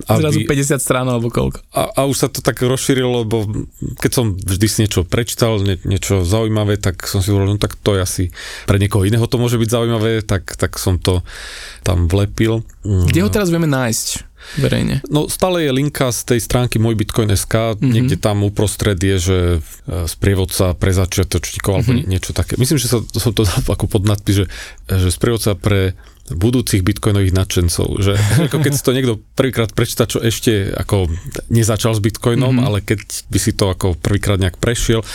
[0.05, 1.65] aby, Zrazu 50 strán alebo koľko.
[1.73, 3.49] A, a už sa to tak rozšírilo, lebo
[3.97, 7.73] keď som vždy si niečo prečítal, nie, niečo zaujímavé, tak som si hovoril, no tak
[7.81, 8.23] to je asi
[8.69, 11.25] pre niekoho iného to môže byť zaujímavé, tak, tak som to
[11.81, 12.61] tam vlepil.
[12.85, 14.27] Kde ho teraz vieme nájsť?
[14.55, 15.03] verejne?
[15.11, 17.91] No stále je linka z tej stránky môjbitcoin.sk, mm-hmm.
[17.91, 19.59] niekde tam uprostred je, že e,
[20.07, 22.07] sprievodca pre začiatočníkov alebo mm-hmm.
[22.07, 22.55] niečo také.
[22.55, 24.45] Myslím, že sa, som to dal ako podnadpis, že,
[24.87, 25.97] že sprievodca pre
[26.35, 28.13] budúcich bitcoinových nadšencov, že
[28.51, 31.07] ako keď si to niekto prvýkrát prečíta, čo ešte ako
[31.47, 32.67] nezačal s bitcoinom, mm-hmm.
[32.67, 32.99] ale keď
[33.31, 35.05] by si to ako prvýkrát nejak prešiel,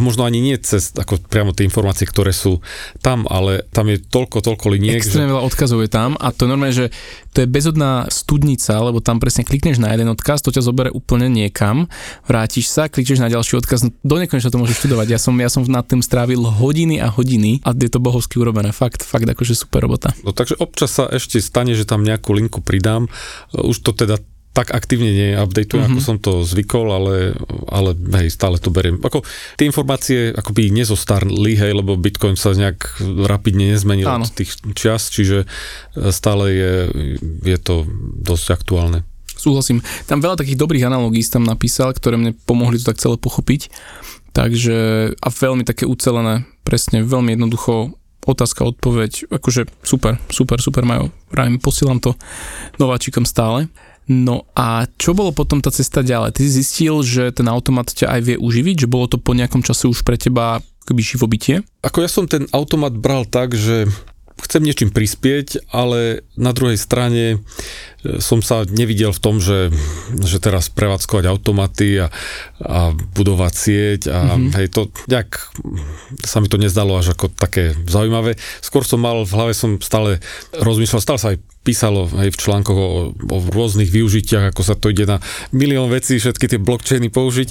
[0.00, 2.64] a možno ani nie cez ako priamo tie informácie, ktoré sú
[3.04, 4.96] tam, ale tam je toľko, toľko liniek.
[4.96, 5.32] Extrémne že...
[5.36, 6.88] veľa odkazov je tam a to je normálne, že
[7.36, 11.28] to je bezodná studnica, lebo tam presne klikneš na jeden odkaz, to ťa zoberie úplne
[11.28, 11.84] niekam,
[12.24, 15.06] vrátiš sa, klikneš na ďalší odkaz, no do nekonečna to môžeš študovať.
[15.12, 18.72] Ja som, ja som nad tým strávil hodiny a hodiny a je to bohovsky urobené.
[18.72, 20.16] Fakt, fakt akože super robota.
[20.24, 23.12] No takže občas sa ešte stane, že tam nejakú linku pridám.
[23.52, 24.16] Už to teda
[24.50, 25.98] tak aktívne neupdateujem, mm-hmm.
[25.98, 27.38] ako som to zvykol, ale,
[27.70, 28.98] ale hej, stále to beriem.
[28.98, 29.22] Ako,
[29.54, 32.98] tie informácie akoby nezostarli, hej, lebo Bitcoin sa nejak
[33.30, 34.26] rapidne nezmenil Áno.
[34.26, 36.74] od tých čas, čiže e, stále je,
[37.46, 37.86] je to
[38.18, 39.06] dosť aktuálne.
[39.38, 39.80] Súhlasím.
[40.10, 43.70] Tam veľa takých dobrých analógií tam napísal, ktoré mne pomohli to tak celé pochopiť.
[44.34, 47.94] Takže, a veľmi také ucelené, presne, veľmi jednoducho
[48.26, 51.08] otázka, odpoveď, akože super, super, super majú.
[51.32, 52.14] Rájem, posielam to
[52.76, 53.72] nováčikom stále.
[54.08, 56.34] No a čo bolo potom tá cesta ďalej?
[56.34, 59.62] Ty si zistil, že ten automat ťa aj vie uživiť, že bolo to po nejakom
[59.62, 61.56] čase už pre teba akoby živobytie?
[61.86, 63.86] Ako ja som ten automat bral tak, že
[64.42, 67.44] chcem niečím prispieť, ale na druhej strane
[68.20, 69.68] som sa nevidel v tom, že,
[70.24, 72.08] že teraz prevádzkovať automaty a,
[72.64, 74.52] a budovať sieť a mm-hmm.
[74.56, 75.36] hej, to nejak
[76.24, 78.40] sa mi to nezdalo až ako také zaujímavé.
[78.64, 80.24] Skôr som mal, v hlave som stále
[80.56, 84.88] rozmýšľal, stále sa aj písalo aj v článkoch o, o rôznych využitiach, ako sa to
[84.88, 85.20] ide na
[85.52, 87.48] milión vecí, všetky tie blockchainy použiť.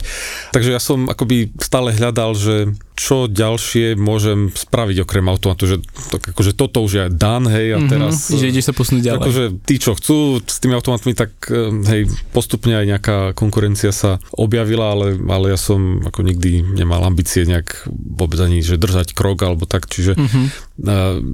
[0.49, 5.77] Takže ja som akoby stále hľadal, že čo ďalšie môžem spraviť okrem automatu, že
[6.09, 8.13] to, akože toto už je dan, hej, a mhm, teraz...
[8.27, 9.21] Mm-hmm, že ideš sa posunúť ďalej.
[9.21, 14.21] Akože tí, čo chcú s tými automatmi, tak eh, hej, postupne aj nejaká konkurencia sa
[14.35, 19.43] objavila, ale, ale ja som ako nikdy nemal ambície nejak vôbec ani, že držať krok
[19.43, 20.45] alebo tak, čiže mm-hmm.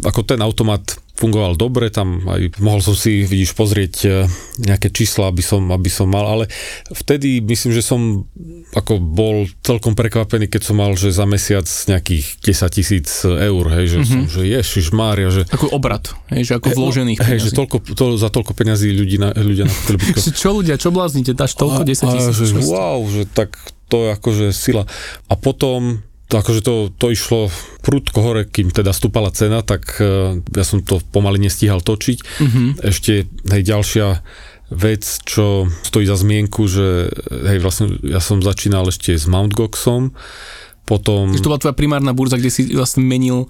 [0.06, 4.08] ako ten automat fungoval dobre, tam aj mohol som si, vidíš, pozrieť e,
[4.68, 6.52] nejaké čísla, aby som, aby som mal, ale
[6.92, 8.28] vtedy myslím, že som
[8.76, 13.86] ako bol celkom prekvapený, keď som mal, že za mesiac nejakých 10 tisíc eur, hej,
[13.88, 14.12] že, mm-hmm.
[14.12, 15.48] som, že ježiš Mária, že...
[15.48, 19.34] Ako obrat, hej, že ako vložených Hej, že toľko, to, za toľko peňazí ľudí na,
[19.34, 19.74] ľudia na
[20.44, 22.50] Čo ľudia, čo bláznite, dáš toľko 10 tisíc?
[22.68, 23.56] Wow, že tak
[23.90, 24.84] to je akože sila.
[25.30, 27.54] A potom to akože to, to išlo
[27.86, 32.18] prudko hore, kým teda stúpala cena, tak uh, ja som to pomaly nestíhal točiť.
[32.22, 32.68] Mm-hmm.
[32.82, 34.26] Ešte hej, ďalšia
[34.74, 39.54] vec, čo stojí za zmienku, že hej, vlastne ja som začínal ešte s Mt.
[39.54, 40.18] Goxom,
[40.90, 41.34] potom...
[41.34, 43.46] To bola tvoja primárna burza, kde si vlastne menil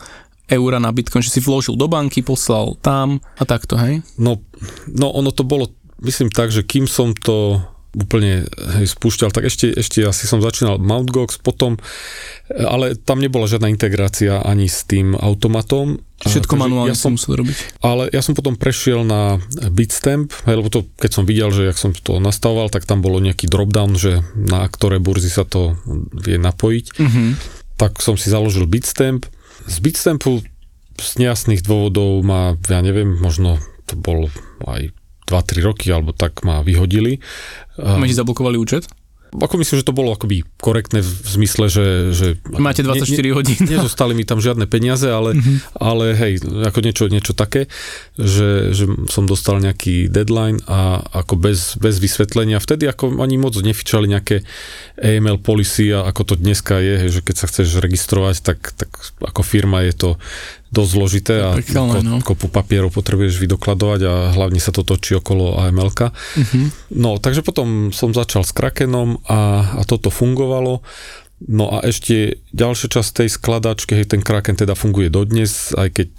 [0.51, 4.03] eura na Bitcoin, že si vložil do banky, poslal tam a takto, hej?
[4.19, 4.43] No,
[4.91, 5.71] no ono to bolo,
[6.03, 7.63] myslím tak, že kým som to
[7.95, 8.43] úplne
[8.79, 11.79] hej, spúšťal, tak ešte, ešte asi som začínal Mount Gox, potom,
[12.51, 16.03] ale tam nebola žiadna integrácia ani s tým automatom.
[16.19, 17.79] Všetko manuálne ja som musel robiť.
[17.79, 19.39] Ale ja som potom prešiel na
[19.71, 23.23] Bitstamp, hej, lebo to, keď som videl, že jak som to nastavoval, tak tam bolo
[23.23, 25.79] nejaký dropdown, že na ktoré burzy sa to
[26.12, 26.86] vie napojiť.
[26.99, 27.29] Mm-hmm.
[27.79, 29.27] Tak som si založil Bitstamp.
[29.65, 30.43] Z Bitstampu
[30.95, 34.31] z nejasných dôvodov ma, ja neviem, možno to bol
[34.63, 34.95] aj
[35.27, 37.19] 2-3 roky, alebo tak ma vyhodili.
[37.77, 38.88] My ti zablokovali účet?
[39.35, 41.85] Ako myslím, že to bolo akoby korektné v zmysle, že...
[42.15, 43.59] že Máte 24 ne, ne, hodín.
[43.73, 45.57] Nezostali mi tam žiadne peniaze, ale, mm-hmm.
[45.75, 46.33] ale hej,
[46.63, 47.67] ako niečo, niečo také,
[48.15, 52.63] že, že som dostal nejaký deadline a ako bez, bez vysvetlenia.
[52.63, 54.47] Vtedy ako ani moc nefičali nejaké
[54.95, 58.89] AML policy a ako to dneska je, hej, že keď sa chceš registrovať, tak, tak
[59.19, 60.09] ako firma je to
[60.75, 62.19] dosť zložité a ko, no.
[62.19, 66.11] kopu papierov potrebuješ vydokladovať a hlavne sa to točí okolo AML-ka.
[66.11, 66.67] Uh-huh.
[66.91, 70.83] No, takže potom som začal s Krakenom a, a toto fungovalo.
[71.47, 76.09] No a ešte ďalšia časť tej skladačky, hej, ten Kraken teda funguje dodnes, aj keď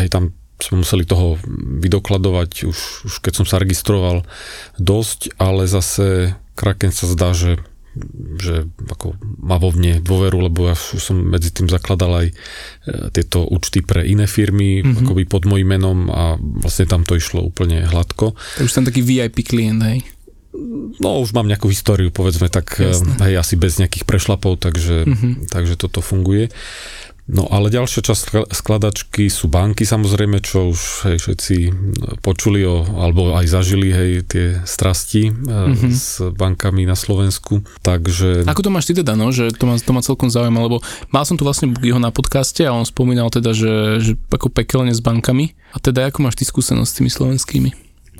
[0.00, 1.36] hej, tam sme museli toho
[1.84, 4.24] vydokladovať už, už keď som sa registroval
[4.80, 7.60] dosť, ale zase Kraken sa zdá, že
[8.36, 12.34] že ako má vo mne dôveru, lebo ja som medzi tým zakladal aj e,
[13.12, 15.04] tieto účty pre iné firmy, mm-hmm.
[15.04, 18.36] akoby pod mojím menom a vlastne tam to išlo úplne hladko.
[18.60, 19.98] To už som taký VIP klient, hej?
[20.96, 23.20] No, už mám nejakú históriu, povedzme, tak e, Jasne.
[23.20, 25.52] hej, asi bez nejakých prešlapov, takže, mm-hmm.
[25.52, 26.48] takže toto funguje.
[27.26, 31.56] No ale ďalšia časť skladačky sú banky samozrejme, čo už hej, všetci
[32.22, 35.90] počuli o, alebo aj zažili hej, tie strasti mm-hmm.
[35.90, 37.66] s bankami na Slovensku.
[37.82, 38.46] Takže...
[38.46, 39.34] Ako to máš ty teda, no?
[39.34, 40.78] že to ma, to ma celkom zaujíma, lebo
[41.10, 44.94] mal som tu vlastne jeho na podcaste a on spomínal teda, že, že ako pekelne
[44.94, 45.58] s bankami.
[45.74, 47.70] A teda ako máš ty skúsenosť s tými slovenskými?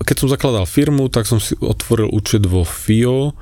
[0.02, 3.38] Keď som zakladal firmu, tak som si otvoril účet vo FIO.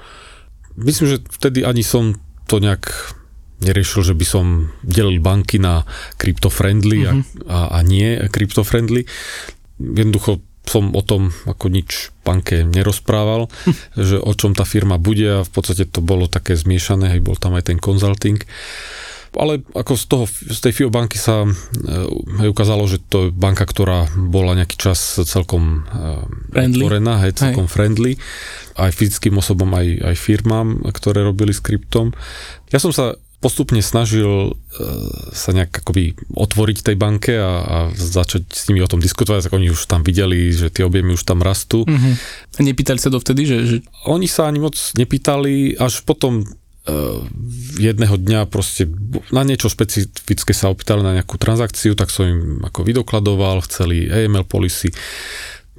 [0.76, 3.16] Myslím, že vtedy ani som to nejak
[3.64, 5.82] neriešil, že by som delil banky na
[6.20, 7.48] crypto-friendly mm-hmm.
[7.48, 9.08] a, a nie crypto-friendly.
[9.80, 13.74] Jednoducho som o tom ako nič banke nerozprával, hm.
[14.00, 17.36] že o čom tá firma bude a v podstate to bolo také zmiešané, hej, bol
[17.36, 18.40] tam aj ten consulting.
[19.34, 21.42] Ale ako z, toho, z tej FIO banky sa
[22.38, 25.82] hej, ukázalo, že to je banka, ktorá bola nejaký čas celkom
[26.54, 26.78] friendly.
[26.78, 27.72] otvorená, hej, celkom hej.
[27.74, 28.12] friendly
[28.78, 32.14] aj fyzickým osobom, aj, aj firmám, ktoré robili s kryptom.
[32.70, 34.52] Ja som sa postupne snažil e,
[35.36, 39.56] sa nejak akoby otvoriť tej banke a, a začať s nimi o tom diskutovať, tak
[39.60, 41.84] oni už tam videli, že tie objemy už tam rastú.
[41.84, 42.14] Uh-huh.
[42.56, 43.76] A nepýtali sa dovtedy, že, že...
[44.08, 47.20] Oni sa ani moc nepýtali, až potom uh,
[47.76, 48.88] jedného dňa proste
[49.28, 54.48] na niečo špecifické sa opýtali na nejakú transakciu, tak som im ako vydokladoval, chceli AML
[54.48, 54.88] policy,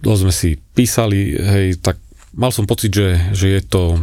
[0.05, 1.97] dlho sme si písali, hej, tak
[2.35, 3.97] mal som pocit, že, že je to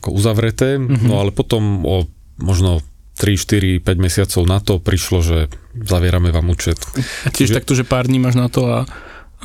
[0.00, 1.04] ako uzavreté, uh-huh.
[1.04, 2.08] no ale potom o
[2.40, 2.80] možno
[3.22, 5.38] 3, 4, 5 mesiacov na to prišlo, že
[5.78, 6.74] zavierame vám účet.
[7.22, 8.82] A tiež že, takto, že pár dní máš na to a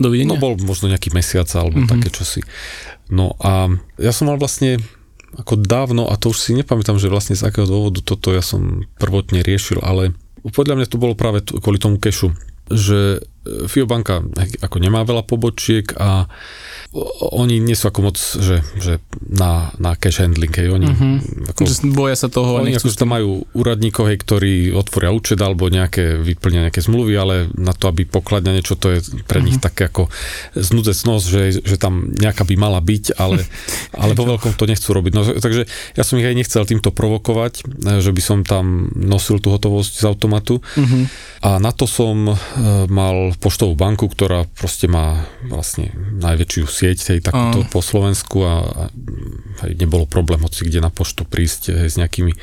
[0.02, 0.34] dovidenia?
[0.34, 1.94] No bol možno nejaký mesiac alebo mm-hmm.
[1.94, 2.42] také čosi.
[3.14, 3.70] No a
[4.02, 4.82] ja som mal vlastne
[5.38, 8.90] ako dávno, a to už si nepamätám, že vlastne z akého dôvodu toto ja som
[8.98, 12.34] prvotne riešil, ale podľa mňa to bolo práve kvôli tomu kešu,
[12.74, 13.22] že
[13.70, 14.24] Fiobanka
[14.62, 16.28] ako nemá veľa pobočiek a
[17.36, 21.52] oni nie sú ako moc, že, že na, na cash handling, hej, oni uh-huh.
[21.52, 21.62] ako,
[21.94, 22.64] boja sa toho.
[22.64, 27.36] Oni ako tam majú úradníkov, hej, ktorí otvoria účet alebo nejaké, vyplnia nejaké zmluvy, ale
[27.60, 29.68] na to, aby pokladňa niečo, to je pre nich uh-huh.
[29.68, 30.10] také ako
[30.56, 33.46] znudecnosť, že, že tam nejaká by mala byť, ale,
[34.02, 35.12] ale vo veľkom to nechcú robiť.
[35.14, 37.68] No, takže ja som ich aj nechcel týmto provokovať,
[38.02, 41.04] že by som tam nosil tú hotovosť z automatu uh-huh.
[41.46, 42.38] a na to som uh,
[42.90, 48.56] mal poštovú banku, ktorá proste má vlastne najväčšiu sieť hej, takúto po Slovensku a,
[49.62, 52.34] a nebolo problém hoci kde na poštu prísť hej, s nejakými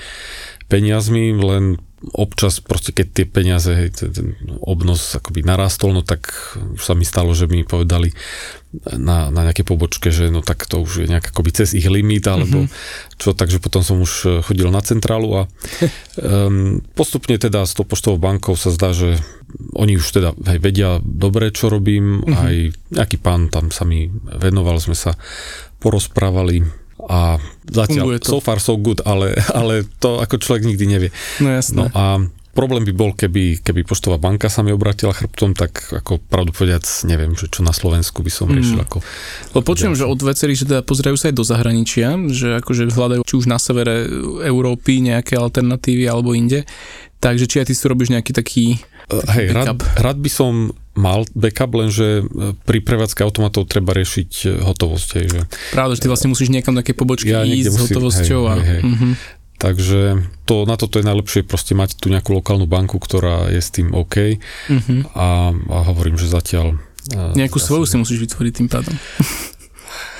[0.71, 6.29] peniazmi, len občas proste keď tie peniaze, hej, ten obnos akoby narastol, no tak
[6.77, 8.13] už sa mi stalo, že mi povedali
[8.99, 12.27] na, na nejaké pobočke, že no tak to už je nejak akoby cez ich limit,
[12.27, 13.17] alebo mm-hmm.
[13.17, 15.43] čo, takže potom som už chodil na centrálu a
[16.19, 19.17] um, postupne teda s tou poštovou bankou sa zdá, že
[19.79, 22.35] oni už teda hej, vedia dobre, čo robím, mm-hmm.
[22.35, 22.55] aj
[22.99, 25.15] nejaký pán tam sa mi venoval, sme sa
[25.79, 27.39] porozprávali a
[27.69, 31.11] zatiaľ so far so good, ale, ale to ako človek nikdy nevie.
[31.41, 31.77] No jasné.
[31.77, 32.23] No a
[32.55, 36.87] problém by bol, keby, keby poštová banka sa mi obratila chrbtom, tak ako pravdu povedať,
[37.05, 38.87] neviem, že čo na Slovensku by som riešil mm.
[38.87, 38.97] ako...
[39.59, 43.27] Lebo počujem, že od vecerí, že teda pozerajú sa aj do zahraničia, že akože hľadajú
[43.27, 44.07] či už na severe
[44.47, 46.63] Európy nejaké alternatívy alebo inde.
[47.19, 48.79] Takže či aj ty si robíš nejaký taký
[49.11, 52.23] hej, rád, rád by som mal backup, lenže
[52.65, 55.09] pri prevádzke automatov treba riešiť hotovosť.
[55.19, 55.41] Hej, že...
[55.75, 58.41] Pravda, že ty vlastne musíš niekam také pobočky ja ísť s hotovosťou.
[58.47, 58.55] Hej, a...
[58.55, 58.81] hej, hej.
[58.87, 59.13] Uh-huh.
[59.55, 60.01] Takže
[60.47, 63.91] to, na toto je najlepšie proste mať tu nejakú lokálnu banku, ktorá je s tým
[63.91, 65.01] OK uh-huh.
[65.15, 66.79] a, a hovorím, že zatiaľ...
[67.37, 68.95] Nejakú svoju si musíš vytvoriť tým pádom.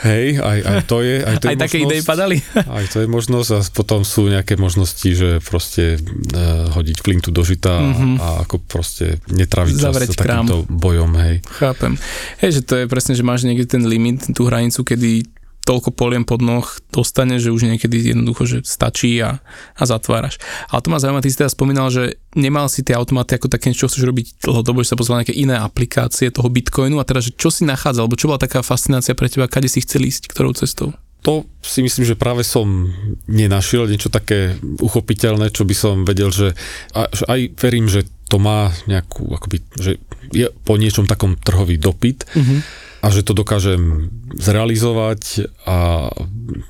[0.05, 1.17] Hej, aj, aj to je.
[1.25, 2.37] Aj, to aj je také idei padali.
[2.77, 7.41] Aj to je možnosť a potom sú nejaké možnosti, že proste uh, hodiť flintu do
[7.41, 8.15] žita mm-hmm.
[8.21, 11.41] a ako proste netraviť čas s takýmto bojom, hej.
[11.49, 11.97] Chápem.
[12.45, 15.25] Hej, že to je presne, že máš niekde ten limit, tú hranicu, kedy
[15.65, 19.41] toľko poliem pod noh dostane, že už niekedy jednoducho, že stačí a,
[19.75, 20.37] a zatváraš.
[20.69, 23.73] Ale to ma zaujíma, ty si teda spomínal, že nemal si tie automaty ako také,
[23.73, 27.33] čo chceš robiť dlhodobo, že sa pozval nejaké iné aplikácie toho Bitcoinu a teda, že
[27.33, 30.53] čo si nachádzal, alebo čo bola taká fascinácia pre teba, kade si chcel ísť, ktorou
[30.53, 30.93] cestou?
[31.25, 32.93] to si myslím, že práve som
[33.33, 36.53] nenašiel niečo také uchopiteľné, čo by som vedel, že,
[36.93, 39.97] a, že aj verím, že to má nejakú, akoby, že
[40.29, 42.29] je po niečom takom trhový dopyt.
[42.29, 46.09] Mm-hmm a že to dokážem zrealizovať a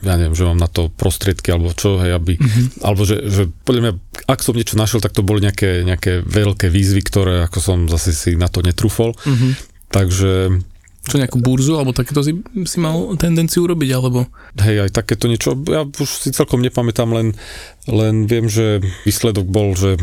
[0.03, 2.83] ja neviem, že mám na to prostriedky alebo čo, hej, aby, mm-hmm.
[2.83, 3.93] alebo že, že podľa mňa,
[4.27, 8.11] ak som niečo našiel, tak to boli nejaké, nejaké veľké výzvy, ktoré ako som zase
[8.11, 9.15] si na to netrúfol.
[9.15, 9.53] Mm-hmm.
[9.95, 10.33] Takže
[11.05, 12.33] čo nejakú burzu, alebo takéto si,
[12.65, 14.25] si mal tendenciu urobiť, alebo?
[14.57, 17.37] Hej, aj takéto niečo, ja už si celkom nepamätám, len,
[17.85, 20.01] len viem, že výsledok bol, že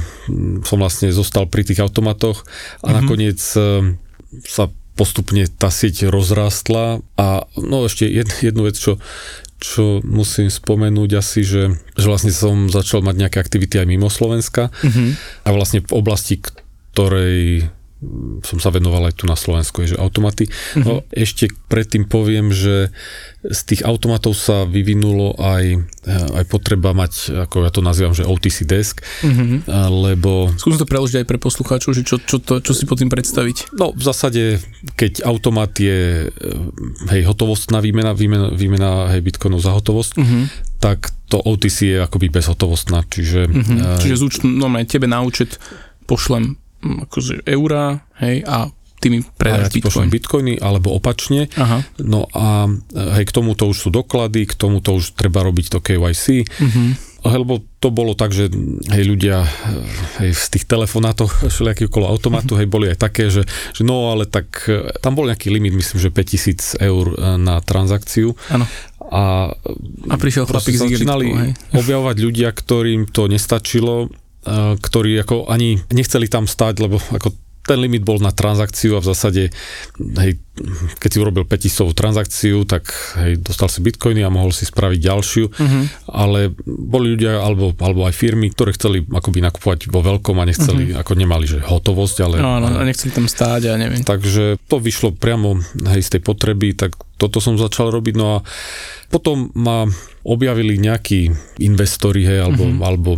[0.62, 2.46] som vlastne zostal pri tých automatoch
[2.86, 2.98] a mm-hmm.
[3.02, 3.98] nakoniec eh,
[4.46, 7.27] sa postupne tá sieť rozrástla a
[7.58, 8.99] no ešte jednu vec, čo,
[9.58, 14.69] čo musím spomenúť asi, že, že vlastne som začal mať nejaké aktivity aj mimo Slovenska
[14.69, 15.10] mm-hmm.
[15.45, 16.43] a vlastne v oblasti,
[16.91, 17.71] ktorej
[18.41, 20.49] som sa venoval aj tu na Slovensku, že automaty.
[20.49, 20.81] Mm-hmm.
[20.81, 22.89] No, ešte predtým poviem, že
[23.45, 28.65] z tých automatov sa vyvinulo aj, aj potreba mať, ako ja to nazývam, že OTC
[28.65, 29.69] desk, mm-hmm.
[29.89, 30.49] lebo...
[30.57, 33.77] Skúsim to preložiť aj pre poslucháčov, že čo, čo, to, čo si pod tým predstaviť.
[33.77, 34.57] No v zásade,
[34.97, 36.29] keď automat je
[37.13, 40.43] hej, hotovostná výmena, výmena, výmena hej, bitcoinov za hotovosť, mm-hmm.
[40.81, 43.45] tak to OTC je akoby bezhotovostná, čiže...
[43.45, 43.77] Mm-hmm.
[43.77, 45.61] Uh, čiže z účtu, no, tebe na účet
[46.09, 48.70] pošlem akože eurá, hej, a
[49.02, 50.08] ty mi predáš ja bitcoin.
[50.13, 51.50] bitcoiny, alebo opačne.
[51.58, 51.82] Aha.
[52.06, 52.70] No a
[53.17, 56.46] hej, k tomuto už sú doklady, k tomuto už treba robiť to KYC.
[56.46, 56.70] Uh-huh.
[56.70, 57.10] Mhm.
[57.22, 58.50] Lebo to bolo tak, že
[58.89, 59.46] hej, ľudia
[60.22, 62.65] hej, z tých telefonátoch všelijakých okolo automatu, uh-huh.
[62.65, 64.70] hej, boli aj také, že, že no, ale tak
[65.02, 68.34] tam bol nejaký limit, myslím, že 5000 eur e, na transakciu.
[68.50, 68.65] Áno.
[69.12, 69.54] A,
[70.08, 74.08] a prišiel chlapík začínali objavovať ľudia, ktorým to nestačilo
[74.47, 77.30] ktorí ako ani nechceli tam stať, lebo ako
[77.62, 79.43] ten limit bol na transakciu a v zásade,
[79.97, 80.32] hej,
[80.97, 82.89] keď si urobil 500 transakciu, tak
[83.21, 85.84] hej, dostal si bitcoiny a mohol si spraviť ďalšiu, uh-huh.
[86.10, 90.91] ale boli ľudia alebo, alebo aj firmy, ktoré chceli akoby nakupovať vo veľkom a nechceli,
[90.91, 91.01] uh-huh.
[91.06, 92.36] ako nemali, že hotovosť, ale...
[92.41, 94.01] No, no, a nechceli tam stáť a neviem.
[94.01, 95.62] Takže to vyšlo priamo
[95.93, 98.43] hej, z tej potreby, tak toto som začal robiť, no a
[99.13, 99.86] potom ma
[100.25, 101.30] objavili nejakí
[101.62, 102.82] investori, hej, alebo, uh-huh.
[102.89, 103.12] alebo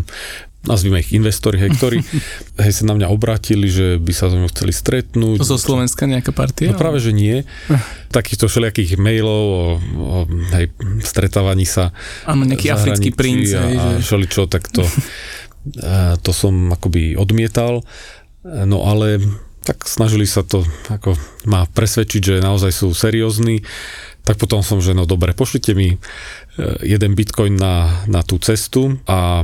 [0.64, 1.98] nazvime ich investori, hej, ktorí
[2.64, 5.44] hej, sa na mňa obrátili, že by sa so mnou chceli stretnúť.
[5.44, 6.72] Zo Slovenska nejaká partia?
[6.72, 7.44] No práve, že nie.
[8.18, 9.64] Takýchto všelijakých mailov o,
[10.00, 10.18] o
[10.56, 10.72] hej,
[11.04, 11.92] stretávaní sa.
[12.24, 13.52] Áno, nejaký africký princ.
[13.54, 13.80] A, hej, že...
[13.80, 14.88] a všeličo, tak to,
[16.26, 17.84] to som akoby odmietal.
[18.44, 19.24] No ale
[19.64, 21.16] tak snažili sa to ako
[21.48, 23.64] ma presvedčiť, že naozaj sú seriózni.
[24.24, 25.98] Tak potom som, že no dobre, pošlite mi e,
[26.80, 29.44] jeden bitcoin na, na tú cestu a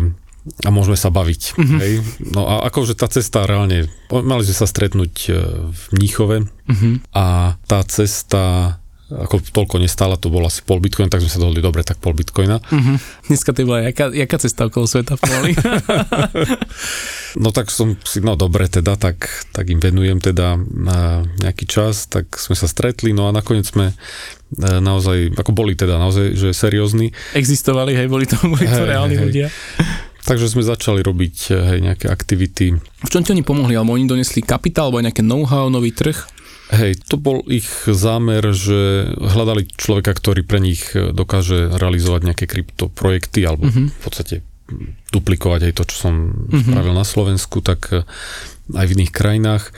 [0.66, 1.42] a môžeme sa baviť.
[1.56, 1.80] Uh-huh.
[1.80, 1.94] Hej?
[2.34, 5.32] No a akože tá cesta reálne, mali sme sa stretnúť e,
[5.70, 6.94] v Mníchove uh-huh.
[7.16, 8.76] a tá cesta
[9.10, 12.14] ako toľko nestála, to bolo asi pol bitcoina, tak sme sa dohodli, dobre, tak pol
[12.14, 12.62] bitcoina.
[12.62, 12.98] Uh-huh.
[13.26, 15.52] Dneska to bola, jaká, jaká cesta okolo sveta v poli?
[17.44, 22.06] no tak som si, no dobre teda, tak, tak im venujem teda na nejaký čas,
[22.06, 23.96] tak sme sa stretli, no a nakoniec sme e,
[24.62, 27.10] naozaj, ako boli teda naozaj, že seriózni.
[27.34, 29.48] Existovali, hej, boli to, boli to hey, reálni hey, ľudia.
[30.30, 32.78] Takže sme začali robiť eh, hej, nejaké aktivity.
[32.78, 33.74] V čom ti oni pomohli?
[33.74, 36.38] Alebo oni donesli kapitál, alebo nejaké know-how, nový trh?
[36.70, 42.46] Hej, to bol ich zámer, že hľadali človeka, ktorý pre nich eh, dokáže realizovať nejaké
[42.46, 43.90] kryptoprojekty, alebo uh-huh.
[43.90, 44.46] v podstate
[45.10, 46.62] duplikovať aj to, čo som uh-huh.
[46.62, 48.06] spravil na Slovensku, tak eh,
[48.78, 49.74] aj v iných krajinách.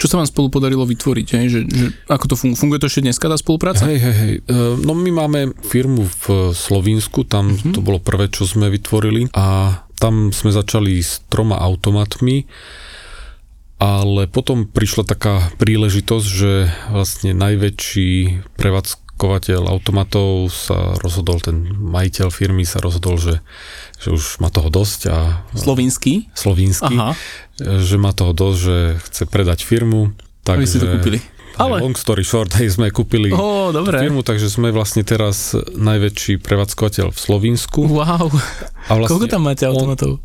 [0.00, 1.28] Čo sa vám spolu podarilo vytvoriť?
[1.36, 1.46] Hej?
[1.48, 2.58] Že, že, ako to funguje?
[2.58, 3.84] Funguje to ešte dneska tá spolupráca?
[3.84, 4.34] Hej, hej, hej.
[4.44, 7.76] E, no my máme firmu v Slovínsku, tam uh-huh.
[7.76, 12.48] to bolo prvé, čo sme vytvorili a tam sme začali s troma automatmi,
[13.78, 16.52] ale potom prišla taká príležitosť, že
[16.90, 18.10] vlastne najväčší
[18.58, 23.38] prevádzk prevádzkovateľ automatov sa rozhodol, ten majiteľ firmy sa rozhodol, že,
[24.02, 25.46] že už má toho dosť a...
[25.54, 26.26] Slovinský?
[26.34, 26.90] Slovinský.
[26.98, 27.14] Aha.
[27.60, 28.76] Že má toho dosť, že
[29.10, 30.14] chce predať firmu.
[30.42, 31.18] Tak, Aby si to kúpili.
[31.60, 31.84] Ale...
[31.84, 34.00] Long story short, hej, sme kúpili oh, dobre.
[34.00, 37.80] firmu, takže sme vlastne teraz najväčší prevádzkovateľ v Slovinsku.
[37.84, 38.32] Wow.
[38.88, 40.18] A vlastne Koľko tam máte automatov?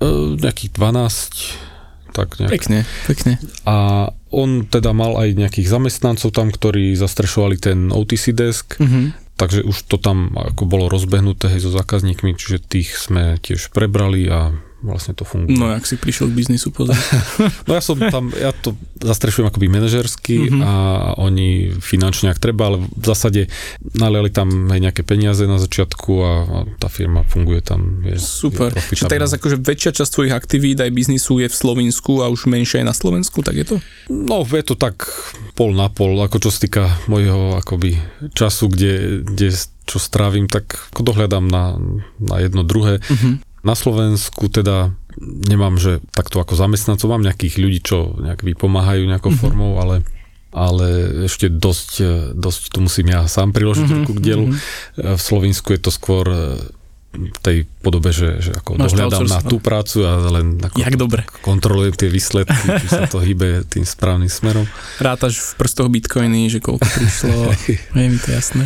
[0.00, 1.74] On, nejakých 12
[2.14, 2.50] tak nejak.
[2.54, 2.78] Pekne,
[3.10, 3.32] pekne.
[3.66, 9.34] A on teda mal aj nejakých zamestnancov tam, ktorí zastrešovali ten OTC desk, mm-hmm.
[9.34, 14.30] takže už to tam ako bolo rozbehnuté hej, so zákazníkmi, čiže tých sme tiež prebrali
[14.30, 14.54] a
[14.84, 15.56] vlastne to funguje.
[15.56, 17.00] No, jak si prišiel k biznisu pozrieť?
[17.66, 20.60] no ja som tam, ja to zastrešujem akoby manažersky mm-hmm.
[20.60, 20.72] a
[21.18, 23.48] oni finančne ak treba, ale v zásade
[23.96, 28.04] naliali tam aj nejaké peniaze na začiatku a, a tá firma funguje tam.
[28.04, 28.76] Je, Super.
[28.76, 32.46] Je Čiže teraz akože väčšia časť tvojich aktivít aj biznisu je v Slovensku a už
[32.46, 33.76] menšia je na Slovensku, tak je to?
[34.12, 35.08] No, je to tak
[35.56, 37.96] pol na pol, ako čo sa týka mojho akoby
[38.36, 39.48] času, kde, kde
[39.84, 41.76] čo strávim, tak dohľadám na,
[42.18, 43.04] na jedno druhé.
[43.04, 43.53] Mm-hmm.
[43.64, 49.32] Na Slovensku teda nemám, že takto ako zamestnancov, mám nejakých ľudí, čo nejak vypomáhajú nejakou
[49.32, 49.42] mm-hmm.
[49.42, 50.04] formou, ale
[50.54, 50.86] ale
[51.26, 51.92] ešte dosť,
[52.38, 54.46] dosť to musím ja sám priložiť mm-hmm, ruku k dielu.
[54.46, 55.18] Mm-hmm.
[55.18, 56.62] V Slovensku je to skôr e,
[57.14, 60.94] v tej podobe, že, že ako Máš dohľadám na tú prácu a len ako Jak
[60.94, 61.26] dobre.
[61.42, 64.66] kontrolujem tie výsledky, či sa to hýbe tým správnym smerom.
[65.02, 67.34] Rátaš v prstoch bitcoiny, že koľko prišlo,
[67.98, 68.64] je mi to jasné.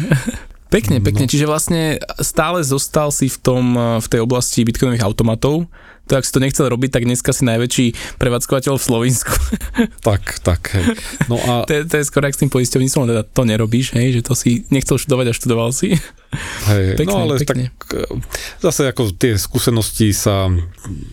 [0.69, 1.25] Pekne, pekne.
[1.25, 1.31] No.
[1.33, 3.65] Čiže vlastne stále zostal si v, tom,
[4.01, 5.65] v tej oblasti bitcoinových automatov.
[6.09, 9.33] To, ak si to nechcel robiť, tak dneska si najväčší prevádzkovateľ v Slovensku.
[9.79, 10.75] Tak, tak.
[10.75, 10.99] Hej.
[11.31, 11.63] No a...
[11.63, 14.67] to, je, to je skoro s tým poisťovníctvom, teda to nerobíš, hej, že to si
[14.75, 15.95] nechcel študovať a študoval si.
[16.67, 17.71] Hej, pekne, no ale pekne.
[17.71, 18.19] tak e,
[18.59, 20.51] zase ako tie skúsenosti sa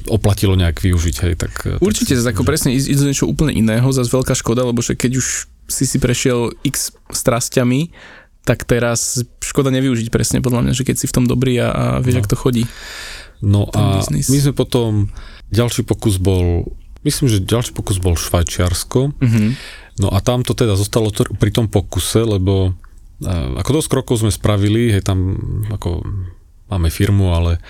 [0.10, 1.54] oplatilo nejak využiť, hej, tak...
[1.68, 4.98] E, Určite, tak, ako presne ísť do niečo úplne iného, zase veľká škoda, lebo že
[4.98, 7.94] keď už si si prešiel x strastiami,
[8.46, 11.86] tak teraz škoda nevyužiť presne podľa mňa, že keď si v tom dobrý a, a
[12.00, 12.22] vieš, no.
[12.22, 12.64] ak to chodí.
[13.42, 14.30] No a biznis.
[14.30, 15.10] my sme potom,
[15.50, 16.70] ďalší pokus bol,
[17.02, 19.18] myslím, že ďalší pokus bol Švajčiarsko.
[19.18, 19.50] Mm-hmm.
[20.06, 22.78] No a tam to teda zostalo pri tom pokuse, lebo
[23.58, 25.40] ako dosť krokov sme spravili, hej, tam
[25.72, 26.04] ako
[26.66, 27.62] máme firmu, ale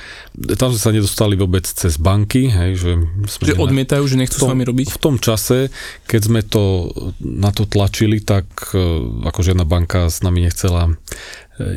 [0.56, 2.48] tam sme sa nedostali vôbec cez banky.
[2.48, 2.92] Hej, že
[3.28, 4.88] sme že odmietajú, že nechcú tom, s vami robiť?
[4.96, 5.68] V tom čase,
[6.08, 8.80] keď sme to na to tlačili, tak e,
[9.28, 10.94] ako žiadna banka s nami nechcela e,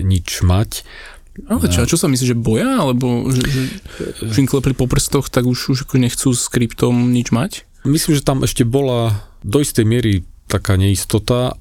[0.06, 0.86] nič mať.
[1.46, 2.82] Ale čo, čo sa myslí, že boja?
[2.82, 3.62] Alebo že, že,
[4.26, 7.62] že im klepli po prstoch, tak už, už nechcú s kryptom nič mať?
[7.86, 11.54] Myslím, že tam ešte bola do istej miery taká neistota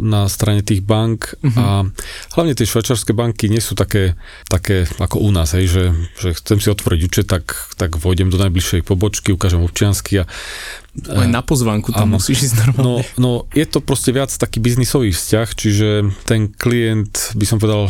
[0.00, 1.52] na strane tých bank uh-huh.
[1.60, 1.66] a
[2.34, 4.16] hlavne tie švajčarské banky nie sú také,
[4.48, 5.84] také ako u nás, hej, že,
[6.16, 10.30] že chcem si otvoriť účet, tak, tak vojdem do najbližšej pobočky, ukážem občiansky a
[10.90, 13.06] aj na pozvánku tam musíš ísť normálne.
[13.14, 15.88] No, no, je to proste viac taký biznisový vzťah, čiže
[16.26, 17.86] ten klient, by som povedal,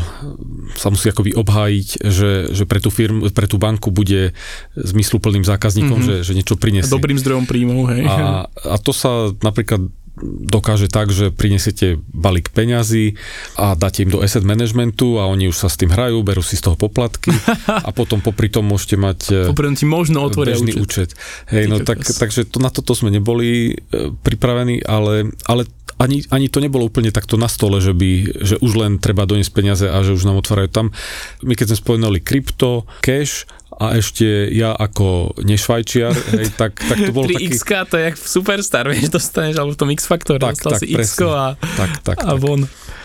[0.76, 4.36] sa musí akoby obhájiť, že, že pre tú firmu, pre tú banku bude
[4.76, 6.20] zmysluplným zákazníkom, mm-hmm.
[6.20, 6.92] že, že niečo prinesie.
[6.92, 8.04] Dobrým zdrojom príjmov, hej.
[8.04, 9.80] A, a to sa napríklad
[10.24, 13.16] dokáže tak, že prinesiete balík peňazí
[13.56, 16.60] a dáte im do asset managementu a oni už sa s tým hrajú, berú si
[16.60, 17.32] z toho poplatky
[17.86, 20.80] a potom popri tom môžete mať e, popri ti možno otvoria účet.
[20.80, 21.10] účet.
[21.48, 25.64] Hej, no tak, takže to, na toto sme neboli e, pripravení, ale, ale
[26.00, 29.52] ani, ani to nebolo úplne takto na stole, že, by, že už len treba doniesť
[29.52, 30.86] peniaze a že už nám otvárajú tam.
[31.44, 33.44] My keď sme spomenuli krypto, cash
[33.80, 37.46] a ešte ja ako nešvajčiar, hej, tak, tak to bolo 3 taký...
[37.48, 40.80] x to je jak v Superstar, vieš, dostaneš, alebo v tom X-Factor, tak, dostal tak,
[40.84, 42.44] si x a, tak, tak, a tak.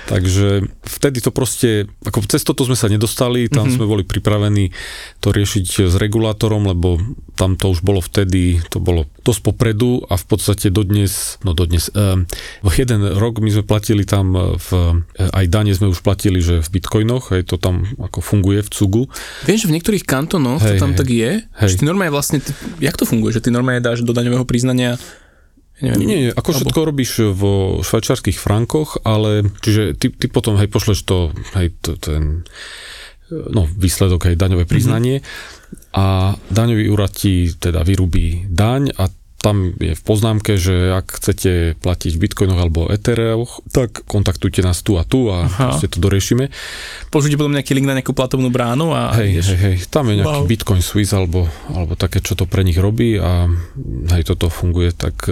[0.06, 3.76] Takže vtedy to proste, ako cez toto sme sa nedostali, tam mm-hmm.
[3.76, 4.70] sme boli pripravení
[5.18, 7.02] to riešiť s regulátorom, lebo
[7.34, 11.90] tam to už bolo vtedy, to bolo dosť popredu a v podstate dodnes, no dodnes,
[11.98, 12.30] um,
[12.76, 14.68] jeden rok my sme platili tam v,
[15.18, 19.04] aj dane sme už platili, že v bitcoinoch, hej, to tam ako funguje v cugu.
[19.50, 21.68] Vieš, že v niektorých kantonoch hej, to tam hej, tak je, hej.
[21.72, 22.44] že ty normálne vlastne,
[22.78, 25.02] jak to funguje, že ty normálne dáš do daňového priznania
[25.84, 26.60] Neviem, nie, nie, ako alebo...
[26.64, 32.00] všetko robíš vo švajčarských frankoch, ale čiže ty, ty potom hej, pošleš to, hej, to,
[32.00, 32.48] ten
[33.32, 36.00] no, výsledok, hej, daňové priznanie mm-hmm.
[36.00, 39.12] a daňový úrad ti teda vyrubí daň a
[39.46, 44.82] tam je v poznámke, že ak chcete platiť v bitcoinoch alebo ethereoch, tak kontaktujte nás
[44.82, 46.50] tu a tu a proste to doriešime.
[47.14, 49.14] Pošlite potom nejaký link na nejakú platovnú bránu a...
[49.22, 50.50] Hej, hej, hej, tam je nejaký wow.
[50.50, 53.46] Bitcoin Swiss alebo, alebo také, čo to pre nich robí a
[54.18, 55.30] hej, toto funguje tak...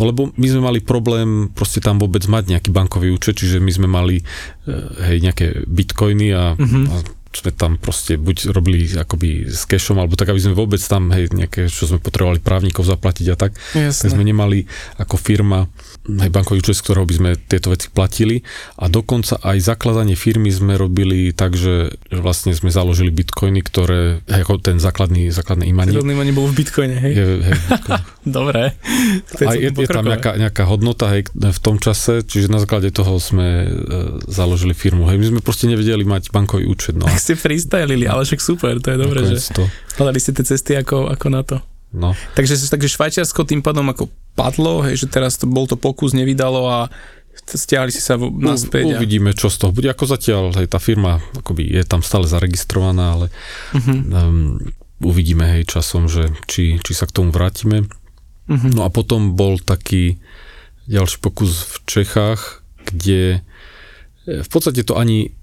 [0.00, 3.68] No lebo my sme mali problém proste tam vôbec mať nejaký bankový účet, čiže my
[3.68, 6.84] sme mali eh, hej, nejaké bitcoiny a, mm-hmm.
[6.88, 6.96] a
[7.44, 11.28] sme tam proste buď robili akoby s cashom, alebo tak, aby sme vôbec tam, hej,
[11.34, 14.00] nejaké, čo sme potrebovali právnikov zaplatiť a tak, Jasné.
[14.06, 14.64] tak sme nemali
[14.96, 15.68] ako firma
[16.06, 18.40] hej, bankový účet, z ktorého by sme tieto veci platili
[18.78, 24.42] a dokonca aj zakladanie firmy sme robili tak, že vlastne sme založili bitcoiny, ktoré, hej,
[24.46, 25.92] ako ten základný, základné imanie.
[25.92, 27.12] Základné imanie bolo v bitcoine, hej?
[27.12, 28.02] Je, hej, bitcoin.
[28.26, 28.74] Dobre.
[29.38, 33.22] A je, je tam nejaká, nejaká hodnota hej, v tom čase, čiže na základe toho
[33.22, 33.66] sme e,
[34.26, 35.06] založili firmu.
[35.06, 36.98] Hej, my sme proste nevedeli mať bankový účet.
[36.98, 37.06] No.
[37.26, 39.50] Ste freestylili, ale však super, to je dobré, že
[39.98, 41.58] hľadali ste tie cesty ako, ako na to.
[41.90, 42.14] No.
[42.38, 44.06] Takže, takže Švajčiarsko tým pádom ako
[44.38, 46.78] padlo, hej, že teraz to, bol to pokus, nevydalo a
[47.34, 48.94] stiahli si sa v, naspäť.
[48.94, 49.90] U, uvidíme, čo z toho bude.
[49.90, 53.26] Ako zatiaľ, hej, tá firma akoby je tam stále zaregistrovaná, ale
[53.74, 53.98] uh-huh.
[54.06, 54.58] um,
[55.02, 57.90] uvidíme hej časom, že či, či sa k tomu vrátime.
[58.46, 58.70] Uh-huh.
[58.70, 60.22] No a potom bol taký
[60.86, 63.42] ďalší pokus v Čechách, kde
[64.24, 65.34] e, v podstate to ani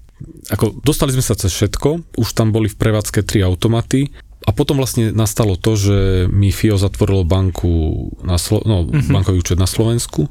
[0.50, 4.76] ako dostali sme sa cez všetko, už tam boli v prevádzke tri automaty a potom
[4.78, 5.96] vlastne nastalo to, že
[6.28, 9.10] mi FIO zatvorilo banku na Slo- no, uh-huh.
[9.10, 10.28] bankový účet na Slovensku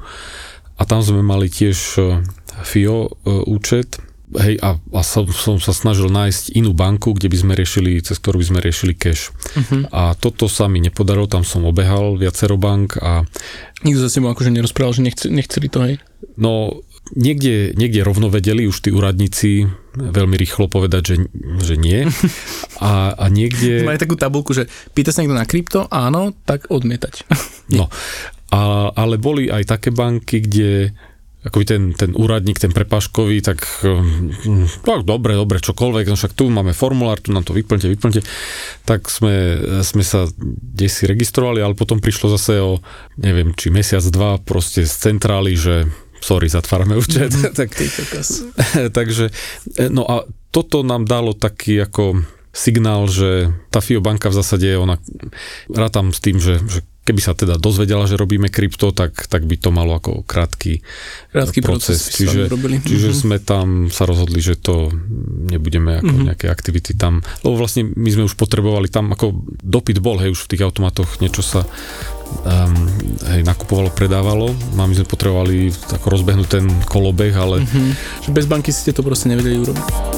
[0.77, 2.21] a tam sme mali tiež e,
[2.61, 3.09] FIO e,
[3.49, 3.97] účet
[4.38, 8.17] hej, a, a som, som sa snažil nájsť inú banku, kde by sme riešili, cez
[8.17, 9.29] ktorú by sme riešili cash.
[9.29, 9.86] Uh-huh.
[9.93, 13.25] A toto sa mi nepodarilo, tam som obehal viacero bank a...
[13.86, 15.95] Nikto sa s tebou akože nerozprával, že nechce, nechceli to, hej?
[16.39, 16.81] No,
[17.11, 21.15] niekde, niekde rovno vedeli už tí úradníci veľmi rýchlo povedať, že,
[21.61, 22.07] že nie.
[22.79, 23.83] A, a niekde...
[23.89, 27.27] Majú takú tabulku, že pýta sa niekto na krypto, áno, tak odmietať.
[27.77, 27.91] no,
[28.49, 30.95] a, ale boli aj také banky, kde
[31.43, 36.47] akoby ten, ten úradník, ten prepaškový, tak, hm, tak dobre, dobre, čokoľvek, no však tu
[36.47, 38.21] máme formulár, tu nám to vyplňte, vyplňte,
[38.87, 42.79] tak sme, sme sa desi registrovali, ale potom prišlo zase o,
[43.19, 45.91] neviem, či mesiac, dva proste z centrály, že
[46.24, 47.30] sorry, zatvárame účet.
[47.36, 47.69] Mm, tak,
[48.97, 49.30] takže,
[49.91, 50.24] no a
[50.55, 55.01] toto nám dalo taký ako signál, že tá FIO banka v zásade, ona
[55.74, 59.59] rátam s tým, že, že keby sa teda dozvedela, že robíme krypto, tak, tak by
[59.59, 60.80] to malo ako krátky,
[61.36, 61.99] krátky proces.
[61.99, 62.41] proces čiže
[62.80, 63.24] čiže mm-hmm.
[63.28, 64.88] sme tam sa rozhodli, že to
[65.51, 66.28] nebudeme ako mm-hmm.
[66.32, 70.47] nejaké aktivity tam, lebo vlastne my sme už potrebovali tam, ako dopyt bol, hej, už
[70.47, 71.67] v tých automatoch niečo sa
[72.43, 72.74] um,
[73.34, 74.51] hej, nakupovalo, predávalo.
[74.51, 77.63] A my sme potrebovali ako rozbehnúť ten kolobeh, ale...
[77.63, 78.34] Mm-hmm.
[78.34, 80.13] Bez banky ste to proste nevedeli urobiť.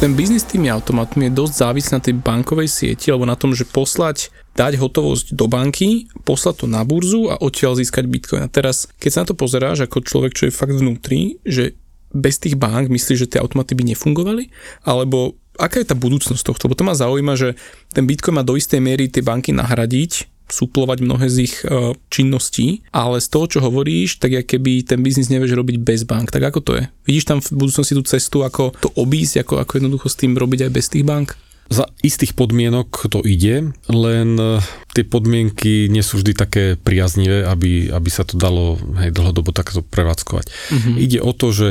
[0.00, 3.52] ten biznis s tými automatmi je dosť závislý na tej bankovej sieti, alebo na tom,
[3.52, 8.40] že poslať, dať hotovosť do banky, poslať to na burzu a odtiaľ získať bitcoin.
[8.40, 11.76] A teraz, keď sa na to pozeráš ako človek, čo je fakt vnútri, že
[12.10, 14.50] bez tých bank myslíš, že tie automaty by nefungovali?
[14.82, 16.66] Alebo aká je tá budúcnosť tohto?
[16.66, 17.54] Lebo to ma zaujíma, že
[17.94, 22.82] ten Bitcoin má do istej miery tie banky nahradiť, suplovať mnohé z ich uh, činností,
[22.90, 26.34] ale z toho, čo hovoríš, tak je keby ten biznis nevieš robiť bez bank.
[26.34, 26.84] Tak ako to je?
[27.06, 30.66] Vidíš tam v budúcnosti tú cestu, ako to obísť, ako, ako jednoducho s tým robiť
[30.66, 31.38] aj bez tých bank?
[31.70, 34.58] Za istých podmienok to ide, len e,
[34.90, 39.86] tie podmienky nie sú vždy také priaznivé, aby, aby sa to dalo hej, dlhodobo takto
[39.86, 40.50] prevádzkovať.
[40.50, 40.94] Mm-hmm.
[40.98, 41.68] Ide o to, že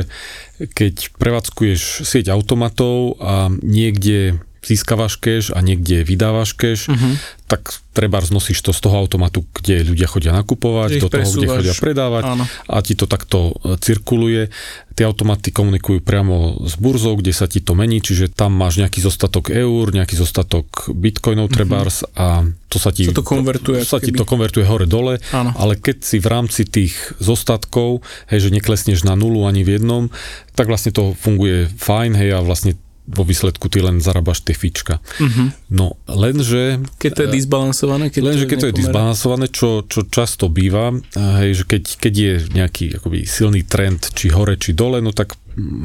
[0.72, 7.16] keď prevádzkuješ sieť automatov a niekde získavaš cash a niekde vydávaš cash, uh-huh.
[7.50, 11.42] Tak treba znosíš to z toho automatu, kde ľudia chodia nakupovať, do toho, presúvaš.
[11.42, 12.44] kde chodia predávať Áno.
[12.46, 14.54] a ti to takto e, cirkuluje.
[14.94, 19.02] Tie automaty komunikujú priamo s burzou, kde sa ti to mení, čiže tam máš nejaký
[19.02, 21.54] zostatok eur, nejaký zostatok bitcoinov mhm.
[21.58, 22.22] trebárs uh-huh.
[22.22, 22.26] a
[22.70, 25.50] to sa ti, sa to konvertuje, sa ti to konvertuje hore-dole, Áno.
[25.58, 30.06] ale keď si v rámci tých zostatkov, hej, že neklesneš na nulu ani v jednom,
[30.54, 32.78] tak vlastne to funguje fajn, hej, a vlastne
[33.10, 35.02] vo výsledku ty len zarábaš tie fička.
[35.18, 35.50] Uh-huh.
[35.68, 36.78] No lenže...
[37.02, 38.14] Keď to je disbalansované?
[38.14, 42.32] Keď lenže keď to je disbalansované, čo, čo často býva, hej, že keď, keď je
[42.54, 45.34] nejaký akoby silný trend, či hore, či dole, no tak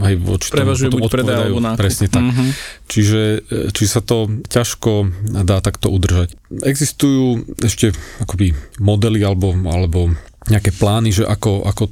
[0.05, 1.53] hej, voči Prevažujú tomu potom odpovedajú.
[1.73, 2.23] Presne tak.
[2.30, 2.49] Uh-huh.
[2.86, 5.09] Čiže e, či sa to ťažko
[5.41, 6.38] dá takto udržať.
[6.61, 10.13] Existujú ešte akoby modely alebo, alebo
[10.45, 11.84] nejaké plány, že ako, ako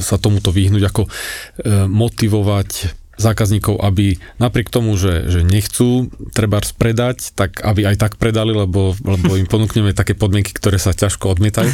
[0.00, 1.10] sa tomuto vyhnúť, ako e,
[1.88, 8.56] motivovať zákazníkov, aby napriek tomu, že, že nechcú treba predať, tak aby aj tak predali,
[8.56, 11.70] lebo, lebo im ponúkneme také podmienky, ktoré sa ťažko odmietajú.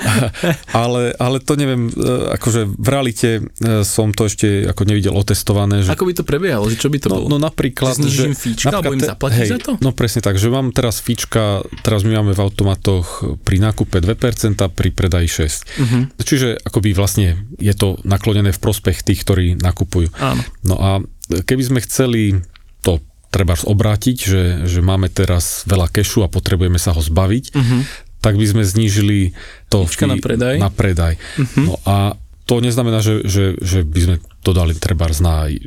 [0.82, 1.92] ale, ale to neviem, e,
[2.36, 5.84] akože v realite e, som to ešte ako nevidel otestované.
[5.84, 5.92] Že...
[5.92, 6.64] Ako by to prebiehalo?
[6.68, 7.26] Že čo by to no, bolo?
[7.32, 8.32] No napríklad, že...
[8.32, 9.72] fíčka, alebo im zaplatíš hej, za to?
[9.80, 14.56] No presne tak, že mám teraz fíčka, teraz my máme v automatoch pri nákupe 2%,
[14.72, 15.42] pri predaji 6%.
[15.42, 15.80] Uh-huh.
[15.82, 16.00] Mhm.
[16.22, 20.14] Čiže akoby vlastne je to naklonené v prospech tých, ktorí nakupujú.
[20.22, 20.42] Áno.
[20.62, 20.90] No a
[21.28, 22.38] keby sme chceli
[22.82, 23.02] to
[23.32, 27.80] treba obrátiť, že, že máme teraz veľa kešu a potrebujeme sa ho zbaviť, uh-huh.
[28.20, 29.32] tak by sme znížili
[29.72, 30.56] to fee na predaj.
[30.60, 31.14] Na predaj.
[31.16, 31.64] Uh-huh.
[31.72, 35.62] No a to neznamená, že, že, že by sme to dali treba na 2%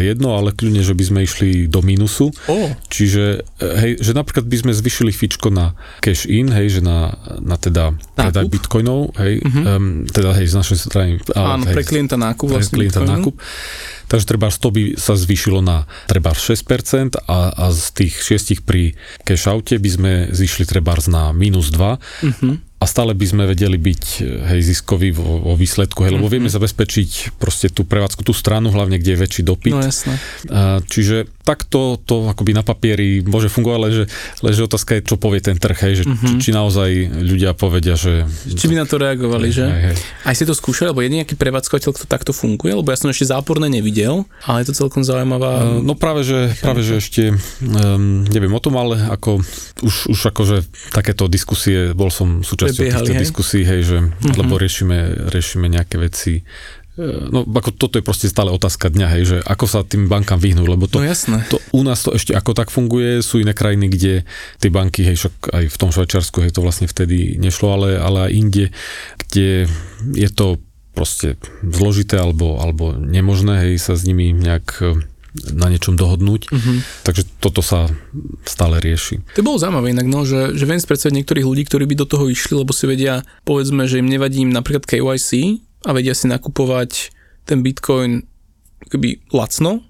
[0.00, 2.32] jedno, ale kľudne, že by sme išli do mínusu.
[2.48, 2.72] Oh.
[2.88, 7.12] Čiže, hej, že napríklad by sme zvyšili fičko na cash in, hej, že na,
[7.44, 9.76] na teda predaj bitcoinov, hej, uh-huh.
[9.76, 11.10] um, teda hej, z našej strany.
[11.36, 12.72] Ale, Áno, hej, pre klienta nákup vlastne.
[12.72, 13.36] Pre klienta nákup.
[14.08, 18.96] Takže treba 100 by sa zvýšilo na treba 6% a, a z tých 6 pri
[19.24, 21.76] cash oute by sme zišli treba na minus 2.
[21.76, 26.34] Uh-huh a stále by sme vedeli byť hej, ziskoví vo, vo výsledku, hej, lebo mm-hmm.
[26.34, 29.70] vieme zabezpečiť proste tú prevádzku, tú stranu, hlavne kde je väčší dopyt.
[29.70, 30.18] No jasné.
[30.90, 34.04] Čiže takto to akoby na papieri môže fungovať, ale že,
[34.42, 36.38] ale že otázka je, čo povie ten trh, hej, že, mm-hmm.
[36.38, 38.26] či, či naozaj ľudia povedia, že...
[38.46, 39.64] Či by na to reagovali, hej, že?
[39.66, 39.96] Hej, hej.
[40.22, 42.78] Aj si to skúšali, alebo je nejaký prevádzkovateľ, kto takto funguje?
[42.78, 45.78] Lebo ja som ešte záporné nevidel, ale je to celkom zaujímavá...
[45.78, 49.42] Uh, no práve, že, práve, že ešte um, neviem o tom, ale ako
[49.82, 50.56] už, už akože
[50.94, 53.22] takéto diskusie, bol som súčasťou týchto hej?
[53.22, 54.38] diskusí, hej, že, mm-hmm.
[54.38, 56.46] lebo riešime, riešime nejaké veci
[57.00, 60.68] No, ako toto je proste stále otázka dňa, hej, že ako sa tým bankám vyhnúť,
[60.68, 61.40] lebo to, no jasné.
[61.48, 64.28] to u nás to ešte ako tak funguje, sú iné krajiny, kde
[64.60, 68.28] tie banky, hej, však aj v tom Švajčiarsku, hej, to vlastne vtedy nešlo, ale, ale
[68.28, 68.66] aj inde,
[69.24, 69.72] kde
[70.12, 70.60] je to
[70.92, 75.00] proste zložité alebo, alebo nemožné, hej, sa s nimi nejak e,
[75.56, 76.52] na niečom dohodnúť.
[76.52, 76.84] Uh-huh.
[77.08, 77.88] Takže toto sa
[78.44, 79.24] stále rieši.
[79.32, 82.28] To bolo zaujímavé inak, no, že, že viem predstaviť niektorých ľudí, ktorí by do toho
[82.28, 87.10] išli, lebo si vedia, povedzme, že im nevadí im napríklad KYC, a vedia si nakupovať
[87.46, 88.22] ten bitcoin
[88.90, 89.82] keby lacno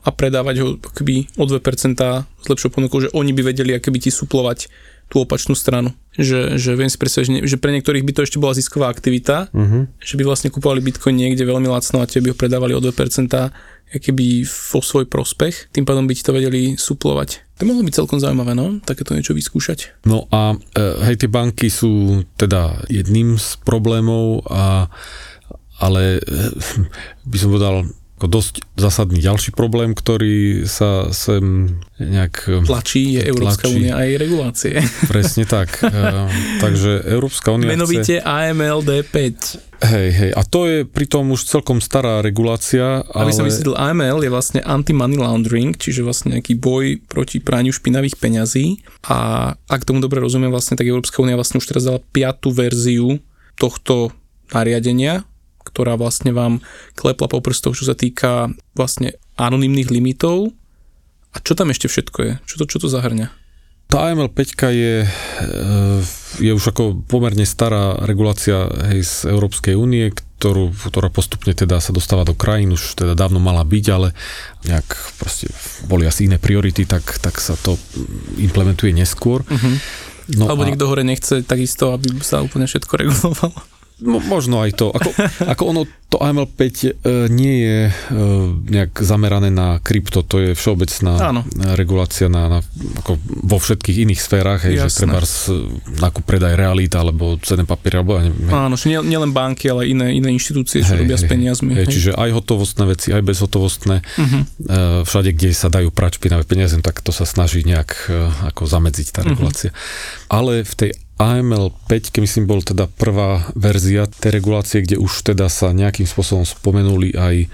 [0.00, 1.60] a predávať ho keby o 2%
[2.00, 4.72] s lepšou ponukou, že oni by vedeli akoby ti suplovať
[5.10, 5.90] tú opačnú stranu.
[6.14, 9.50] Že, že viem si predstaviť, že, že pre niektorých by to ešte bola zisková aktivita,
[9.50, 9.90] uh-huh.
[9.98, 12.94] že by vlastne kupovali bitcoin niekde veľmi lacno a tie by ho predávali o 2%
[13.90, 17.58] keby vo svoj prospech, tým pádom by ti to vedeli suplovať.
[17.58, 20.06] To mohlo byť celkom zaujímavé, no, takéto niečo vyskúšať.
[20.06, 24.86] No a e, hej, tie banky sú teda jedným z problémov a
[25.80, 26.52] ale eh,
[27.24, 27.88] by som povedal,
[28.20, 32.52] ako dosť zásadný ďalší problém, ktorý sa sem nejak...
[32.52, 34.76] Eh, tlačí je Európska únia a jej regulácie.
[35.08, 35.72] Presne tak.
[35.90, 36.28] Eh,
[36.62, 38.24] takže Európska únia Menovite chce...
[38.24, 39.84] AMLD 5.
[39.90, 43.00] Hej, hej, a to je pritom už celkom stará regulácia.
[43.10, 43.28] Ale...
[43.28, 48.20] Aby som vysvetlil, AML je vlastne anti-money laundering, čiže vlastne nejaký boj proti praniu špinavých
[48.20, 48.84] peňazí.
[49.08, 53.18] A ak tomu dobre rozumiem, vlastne tak Európska únia vlastne už teraz dala piatú verziu
[53.56, 54.12] tohto
[54.52, 55.24] nariadenia,
[55.70, 56.58] ktorá vlastne vám
[56.98, 60.52] klepla po prstoch, čo sa týka vlastne anonimných limitov.
[61.30, 62.32] A čo tam ešte všetko je?
[62.42, 63.30] Čo to, čo to zahrňa?
[63.90, 65.98] Tá AML 5 je, eh,
[66.38, 71.90] je už ako pomerne stará regulácia hej, z Európskej únie, ktorú, ktorá postupne teda sa
[71.90, 74.14] dostáva do krajín, už teda dávno mala byť, ale
[74.62, 74.86] nejak
[75.18, 75.50] proste
[75.90, 77.74] boli asi iné priority, tak, tak sa to
[78.38, 79.42] implementuje neskôr.
[79.42, 79.74] Uh-huh.
[80.38, 80.66] No Alebo a...
[80.70, 83.58] niekto hore nechce takisto, aby sa úplne všetko regulovalo.
[84.00, 84.88] Mo, možno aj to.
[84.92, 85.10] Ako,
[85.52, 85.80] ako ono,
[86.10, 86.90] to AML 5 e,
[87.30, 87.92] nie je e,
[88.66, 91.40] nejak zamerané na krypto, to je všeobecná Áno.
[91.78, 92.58] regulácia na, na,
[93.04, 93.14] ako
[93.46, 95.22] vo všetkých iných sférach, hej, že treba
[96.02, 98.50] nákup predaj realita, alebo cenné papier, alebo ja neviem.
[98.50, 101.72] Áno, nie, nielen banky, ale iné, iné inštitúcie, čo hej, robia hej, s peniazmi.
[101.78, 101.94] Hej, hej.
[101.94, 103.96] Čiže aj hotovostné veci, aj bezhotovostné.
[104.02, 104.42] Uh-huh.
[104.66, 108.66] E, všade, kde sa dajú prať špinavé peniaze, tak to sa snaží nejak e, ako
[108.66, 109.28] zamedziť tá mhm.
[109.30, 109.70] regulácia.
[109.70, 110.42] Uh-huh.
[110.42, 110.90] Ale v tej
[111.20, 116.08] AML 5, keď myslím, bol teda prvá verzia tej regulácie, kde už teda sa nejakým
[116.08, 117.44] spôsobom spomenuli aj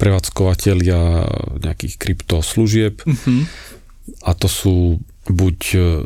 [0.00, 1.28] prevádzkovateľia
[1.60, 3.04] nejakých kryptoslužieb.
[3.04, 3.40] Mm-hmm.
[4.24, 5.58] A to sú buď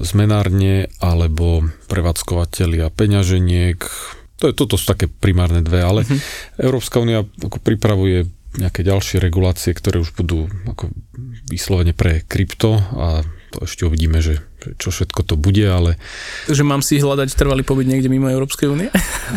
[0.02, 3.78] zmenárne, alebo prevádzkovateľia peňaženiek.
[4.42, 6.58] To je, toto sú také primárne dve, ale mm-hmm.
[6.58, 8.26] Európska únia ako pripravuje
[8.58, 10.90] nejaké ďalšie regulácie, ktoré už budú ako
[11.46, 13.22] vyslovene pre krypto a
[13.54, 14.42] to ešte uvidíme, že
[14.82, 15.94] čo všetko to bude, ale...
[16.50, 18.90] Takže mám si hľadať trvalý pobyt niekde mimo Európskej únie?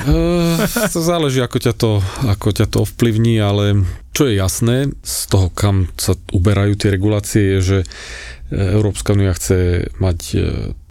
[0.10, 0.58] Uh,
[0.96, 3.86] to záleží, ako ťa to, ako ťa to ovplyvní, ale
[4.18, 7.80] čo je jasné z toho, kam sa uberajú tie regulácie, je, že
[8.50, 10.40] Európska únia chce mať e,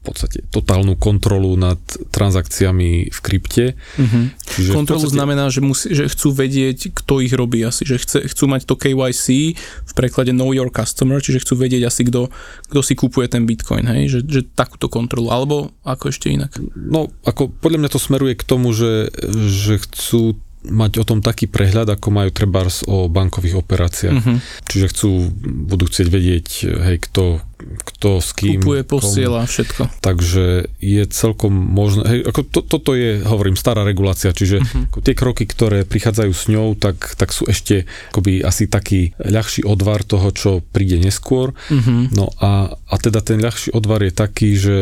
[0.07, 1.79] podstate totálnu kontrolu nad
[2.15, 3.75] transakciami v krypte.
[3.99, 4.31] Uh-huh.
[4.55, 5.19] Čiže kontrolu podstate...
[5.19, 8.79] znamená, že, musí, že chcú vedieť, kto ich robí asi, že chce, chcú mať to
[8.79, 12.31] KYC v preklade Know Your Customer, čiže chcú vedieť asi, kto,
[12.71, 14.07] kto si kupuje ten Bitcoin, hej?
[14.07, 16.55] Že, že takúto kontrolu, alebo ako ešte inak?
[16.79, 19.11] No, ako podľa mňa to smeruje k tomu, že,
[19.51, 20.39] že chcú
[20.71, 24.17] mať o tom taký prehľad, ako majú trebárs o bankových operáciách.
[24.19, 24.39] Uh-huh.
[24.67, 25.11] Čiže chcú,
[25.43, 28.61] budú chcieť vedieť, hej, kto, kto s kým.
[28.61, 29.51] Kupuje, posiela, komu.
[29.51, 29.83] všetko.
[30.03, 30.45] Takže
[30.83, 34.91] je celkom možné, hej, ako to, toto je, hovorím, stará regulácia, čiže uh-huh.
[34.93, 39.63] ako tie kroky, ktoré prichádzajú s ňou, tak, tak sú ešte akoby asi taký ľahší
[39.65, 41.55] odvar toho, čo príde neskôr.
[41.71, 42.11] Uh-huh.
[42.13, 44.77] No a, a teda ten ľahší odvar je taký, že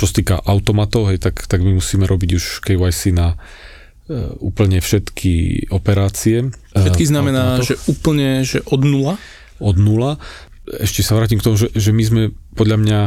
[0.00, 3.36] čo sa týka automatov, hej, tak, tak my musíme robiť už KYC na
[4.38, 6.50] úplne všetky operácie.
[6.72, 9.18] Všetky znamená, že úplne, že od nula?
[9.58, 10.22] Od nula.
[10.66, 12.22] Ešte sa vrátim k tomu, že, že my sme
[12.54, 13.00] podľa mňa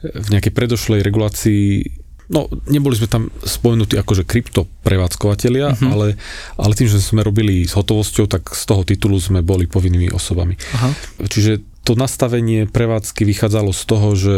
[0.00, 5.90] v nejakej predošlej regulácii No, neboli sme tam spomenutí akože krypto prevádzkovateľia, uh-huh.
[5.90, 6.14] ale,
[6.54, 10.54] ale tým, že sme robili s hotovosťou, tak z toho titulu sme boli povinnými osobami.
[10.78, 10.94] Aha.
[11.26, 14.34] Čiže to nastavenie prevádzky vychádzalo z toho, že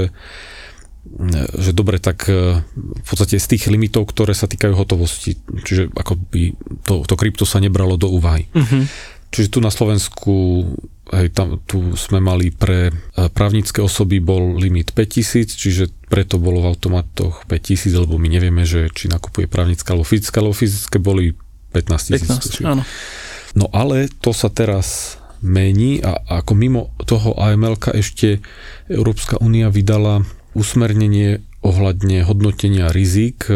[1.58, 5.34] že dobre, tak e, v podstate z tých limitov, ktoré sa týkajú hotovosti,
[5.66, 6.42] čiže ako by
[6.86, 8.46] to, to krypto sa nebralo do úvahy.
[8.54, 8.86] Uh-huh.
[9.34, 10.34] Čiže tu na Slovensku
[11.10, 12.92] hej, tam, tu sme mali pre e,
[13.34, 18.86] právnické osoby bol limit 5000, čiže preto bolo v automatoch 5000, lebo my nevieme, že
[18.94, 21.34] či nakupuje právnická alebo fyzická, alebo fyzické boli
[21.74, 22.62] 15 tisíc.
[23.52, 28.38] No ale to sa teraz mení a, a ako mimo toho AML ešte
[28.86, 30.22] Európska únia vydala
[30.52, 33.54] usmernenie ohľadne hodnotenia rizik e,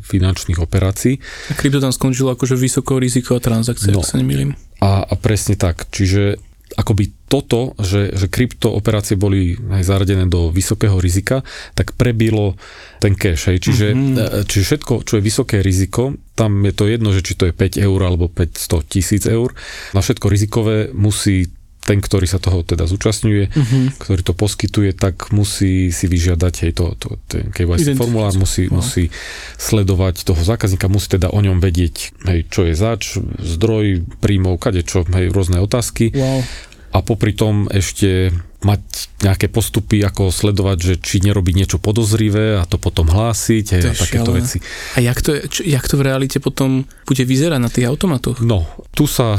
[0.00, 1.20] finančných operácií.
[1.52, 4.56] A krypto tam skončilo akože vysoko riziková transakcia, no, ak sa nemýlim.
[4.80, 6.40] A, a presne tak, čiže
[6.74, 12.58] akoby toto, že, že krypto operácie boli aj zaradené do vysokého rizika, tak prebilo
[12.98, 13.52] ten cash.
[13.52, 13.70] Hej.
[13.70, 14.48] Čiže, mm-hmm.
[14.48, 17.78] čiže všetko, čo je vysoké riziko, tam je to jedno, že či to je 5
[17.78, 19.54] eur alebo 500 tisíc eur,
[19.94, 21.52] na všetko rizikové musí
[21.84, 23.84] ten, ktorý sa toho teda zúčastňuje, uh-huh.
[24.00, 28.80] ktorý to poskytuje, tak musí si vyžiadať hej, to, to, ten KYC formulár, musí, no.
[28.80, 29.12] musí
[29.60, 34.80] sledovať toho zákazníka, musí teda o ňom vedieť, hej, čo je zač, zdroj, príjmov, kade
[34.80, 36.10] čo, hej, rôzne otázky.
[36.16, 38.30] Wow a popri tom ešte
[38.62, 38.80] mať
[39.20, 43.98] nejaké postupy, ako sledovať, že či nerobí niečo podozrivé a to potom hlásiť to a
[43.98, 44.38] takéto šialené.
[44.40, 44.58] veci.
[44.96, 48.40] A jak to, čo, jak to v realite potom bude vyzerať na tých automatoch?
[48.40, 48.64] No,
[48.94, 49.36] tu sa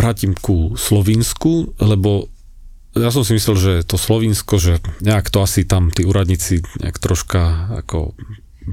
[0.00, 2.26] vrátim ku Slovinsku, lebo
[2.98, 6.98] ja som si myslel, že to Slovinsko, že nejak to asi tam tí úradníci nejak
[6.98, 8.18] troška ako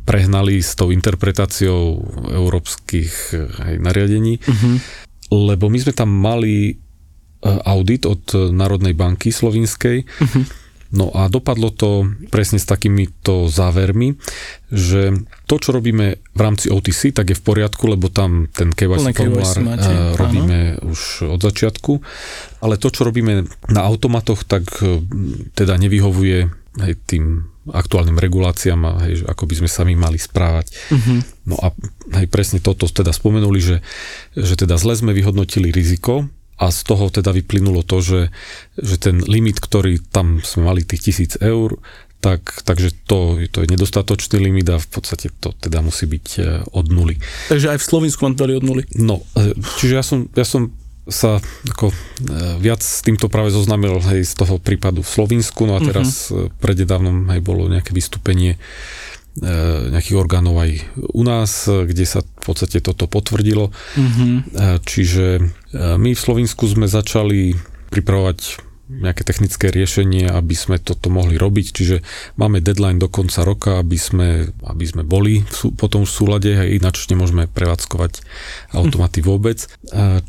[0.09, 2.01] prehnali s tou interpretáciou
[2.33, 4.75] európskych hej, nariadení, uh-huh.
[5.31, 6.81] lebo my sme tam mali
[7.43, 8.23] audit od
[8.53, 10.03] Národnej banky slovinskej.
[10.03, 10.43] Uh-huh.
[10.87, 14.15] No a dopadlo to presne s takýmito závermi,
[14.71, 19.11] že to, čo robíme v rámci OTC, tak je v poriadku, lebo tam ten KYC
[19.11, 20.95] formulár e, robíme áno.
[20.95, 21.91] už od začiatku,
[22.63, 24.63] ale to, čo robíme na automatoch, tak
[25.59, 26.47] teda nevyhovuje
[26.79, 30.71] hej, tým aktuálnym reguláciám a hej, ako by sme sa my mali správať.
[30.87, 31.19] Uh-huh.
[31.51, 31.75] No a
[32.15, 33.77] hej, presne toto teda spomenuli, že,
[34.39, 38.21] že teda zle sme vyhodnotili riziko, a z toho teda vyplynulo to, že,
[38.77, 41.77] že ten limit, ktorý tam sme mali tých tisíc eur,
[42.17, 46.41] tak, takže to, to je nedostatočný limit a v podstate to teda musí byť e,
[46.73, 47.21] od nuly.
[47.53, 48.89] Takže aj v Slovensku vám dali od nuly?
[48.97, 50.73] No, e, čiže ja som, ja som
[51.07, 51.37] sa
[51.69, 51.95] ako e,
[52.57, 56.49] viac s týmto práve zoznamil hej, z toho prípadu v Slovensku, no a teraz uh-huh.
[56.57, 58.57] prededávnom hej, bolo nejaké vystúpenie
[59.93, 60.81] nejakých orgánov aj
[61.13, 63.69] u nás, kde sa v podstate toto potvrdilo.
[63.69, 64.41] Uh-huh.
[64.81, 65.45] Čiže
[65.77, 67.53] my v Slovensku sme začali
[67.93, 72.07] pripravovať nejaké technické riešenie, aby sme toto mohli robiť, čiže
[72.39, 76.63] máme deadline do konca roka, aby sme, aby sme boli v, potom v súlade, a
[76.63, 78.23] ináč nemôžeme prevádzkovať
[78.71, 79.67] automaty vôbec.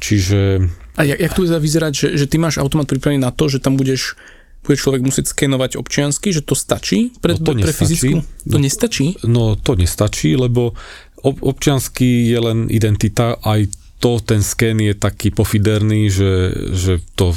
[0.02, 0.68] Čiže...
[0.98, 3.78] A jak, jak to vyzerať, že, že ty máš automat pripravený na to, že tam
[3.78, 4.18] budeš
[4.62, 8.20] bude človek musieť skenovať občiansky, že to stačí pre, no to pre fyzickú?
[8.52, 9.06] To no, nestačí?
[9.24, 10.76] No to nestačí, lebo
[11.24, 17.34] občiansky je len identita aj to, ten sken je taký pofiderný, že, že to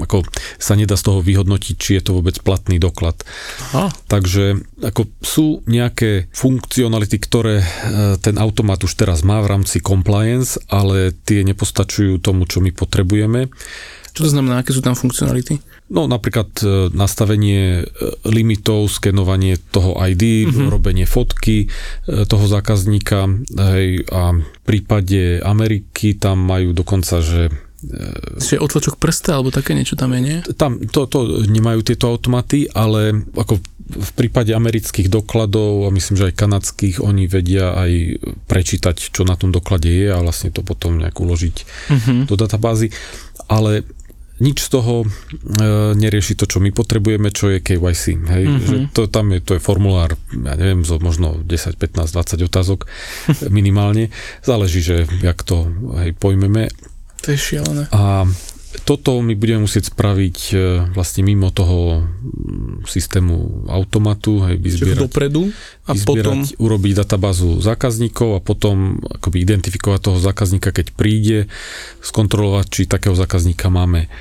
[0.00, 0.24] ako
[0.56, 3.20] sa nedá z toho vyhodnotiť, či je to vôbec platný doklad.
[3.70, 3.92] Aha.
[4.08, 7.66] Takže ako sú nejaké funkcionality, ktoré e,
[8.24, 13.52] ten automat už teraz má v rámci compliance, ale tie nepostačujú tomu, čo my potrebujeme.
[14.18, 15.62] Čo to znamená, aké sú tam funkcionality?
[15.94, 17.94] No napríklad e, nastavenie e,
[18.26, 20.66] limitov, skenovanie toho ID, mm-hmm.
[20.66, 27.54] robenie fotky e, toho zákazníka hej, a v prípade Ameriky tam majú dokonca, že
[28.42, 30.36] Čiže otlačok prsta, alebo také niečo tam je, nie?
[30.58, 36.26] Tam to, to nemajú tieto automaty, ale ako v prípade amerických dokladov a myslím, že
[36.34, 38.18] aj kanadských, oni vedia aj
[38.50, 42.20] prečítať, čo na tom doklade je a vlastne to potom nejak uložiť uh-huh.
[42.26, 42.90] do databázy.
[43.46, 43.86] Ale
[44.38, 45.06] nič z toho e,
[45.98, 48.04] nerieši to, čo my potrebujeme, čo je KYC.
[48.26, 48.44] Hej?
[48.46, 48.66] Mm-hmm.
[48.66, 52.86] Že to, tam je, to je formulár, ja neviem, zo možno 10, 15, 20 otázok
[53.58, 54.14] minimálne.
[54.42, 55.66] Záleží, že jak to
[55.98, 56.70] hej, pojmeme.
[57.26, 57.90] To je šialené.
[57.90, 58.26] A
[58.84, 60.54] toto my budeme musieť spraviť e,
[60.92, 62.04] vlastne mimo toho
[62.84, 65.48] systému automatu, hej, vyzbierať, dopredu
[65.88, 66.38] a vyzbierať, potom...
[66.44, 71.48] urobiť databázu zákazníkov a potom akoby identifikovať toho zákazníka, keď príde,
[72.04, 74.12] skontrolovať, či takého zákazníka máme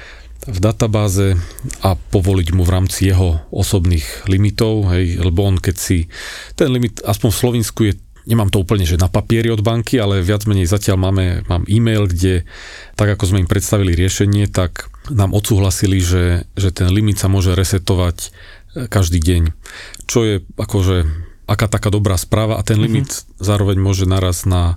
[0.47, 1.35] v databáze
[1.83, 6.07] a povoliť mu v rámci jeho osobných limitov, hej, lebo on keď si,
[6.55, 7.93] ten limit aspoň v Slovensku je
[8.27, 12.11] nemám to úplne, že na papieri od banky, ale viac menej zatiaľ máme, mám e-mail,
[12.11, 12.43] kde
[12.99, 17.55] tak ako sme im predstavili riešenie, tak nám odsúhlasili, že, že ten limit sa môže
[17.55, 18.27] resetovať e,
[18.91, 19.43] každý deň.
[20.05, 21.07] Čo je akože
[21.47, 23.39] aká taká dobrá správa a ten limit mm-hmm.
[23.39, 24.75] zároveň môže naraz na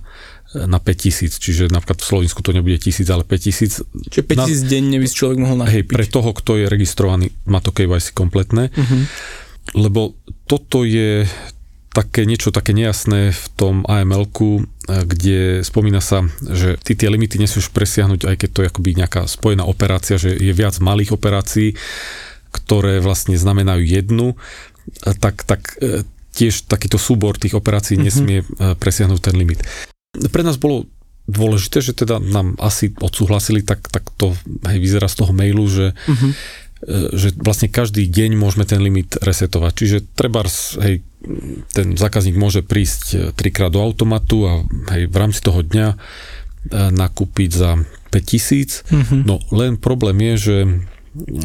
[0.51, 3.87] na 5000, čiže napríklad v Slovensku to nebude 1000, ale 5000.
[4.11, 5.75] Čiže 5000 na, denne by si človek mohol nakúpiť.
[5.79, 8.67] Hej, pre toho, kto je registrovaný, má to KYC kompletné.
[8.75, 9.01] Uh-huh.
[9.79, 10.19] Lebo
[10.51, 11.23] toto je
[11.91, 14.63] také niečo také nejasné v tom aml eh,
[15.03, 19.27] kde spomína sa, že ty tie limity nesmieš presiahnuť, aj keď to je akoby nejaká
[19.27, 21.75] spojená operácia, že je viac malých operácií,
[22.51, 24.39] ktoré vlastne znamenajú jednu,
[25.03, 28.07] eh, tak, tak eh, tiež takýto súbor tých operácií mm-hmm.
[28.07, 28.39] nesmie
[28.79, 29.67] presiahnuť ten limit.
[30.15, 30.87] Pre nás bolo
[31.27, 34.31] dôležité, že teda nám asi odsúhlasili, tak, tak to
[34.63, 36.33] hej, vyzerá z toho mailu, že mm-hmm
[37.13, 39.71] že vlastne každý deň môžeme ten limit resetovať.
[39.77, 40.41] Čiže treba,
[40.81, 41.05] hej,
[41.71, 44.53] ten zákazník môže prísť e, trikrát do automatu a
[44.93, 45.97] hej, v rámci toho dňa e,
[46.91, 47.77] nakúpiť za
[48.09, 48.89] 5000.
[48.89, 49.21] Mm-hmm.
[49.29, 50.57] No len problém je, že,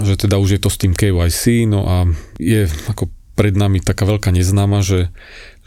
[0.02, 1.96] že teda už je to s tým KYC, no a
[2.40, 5.12] je ako pred nami taká veľká neznáma, že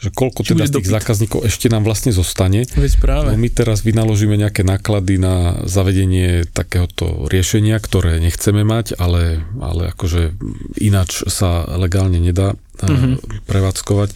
[0.00, 0.96] že koľko Či teda z tých dopyt.
[0.96, 2.64] zákazníkov ešte nám vlastne zostane.
[2.64, 3.28] Veď práve.
[3.30, 9.92] No my teraz vynaložíme nejaké náklady na zavedenie takéhoto riešenia, ktoré nechceme mať, ale, ale
[9.92, 10.32] akože
[10.80, 13.44] ináč sa legálne nedá mm-hmm.
[13.44, 14.08] prevádzkovať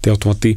[0.00, 0.56] tie automaty.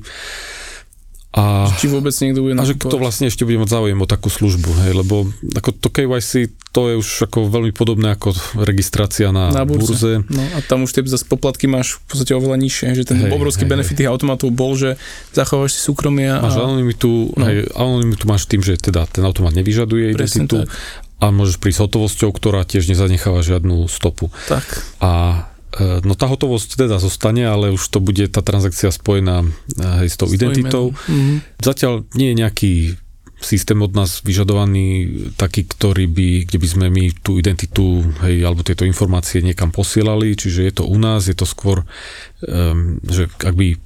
[1.30, 4.34] A, či vôbec niekto bude A že kto vlastne ešte bude mať záujem o takú
[4.34, 9.54] službu, hej, lebo ako to KYC, to je už ako veľmi podobné ako registrácia na,
[9.54, 9.94] na burze.
[9.94, 10.14] burze.
[10.26, 13.30] No a tam už tie zase poplatky máš v podstate oveľa nižšie, že ten hej,
[13.30, 14.98] obrovský hej, benefit tých automatov bol, že
[15.38, 16.34] zachováš si súkromie.
[16.34, 16.42] A...
[16.42, 17.46] Máš anonymitu, no.
[17.46, 20.74] hej, anonymitu máš tým, že teda ten automat nevyžaduje Presne identitu tak.
[21.22, 24.34] a môžeš prísť hotovosťou, ktorá tiež nezanecháva žiadnu stopu.
[24.50, 24.66] Tak.
[24.98, 25.46] A
[25.78, 29.48] no tá hotovosť teda zostane, ale už to bude tá transakcia spojená e,
[30.04, 30.86] hej, s tou s identitou.
[30.92, 31.62] Mm-hmm.
[31.62, 32.74] Zatiaľ nie je nejaký
[33.40, 35.08] systém od nás vyžadovaný
[35.40, 40.36] taký, ktorý by, kde by sme my tú identitu, hej, alebo tieto informácie niekam posielali,
[40.36, 41.88] čiže je to u nás, je to skôr,
[42.44, 43.80] um, že ak by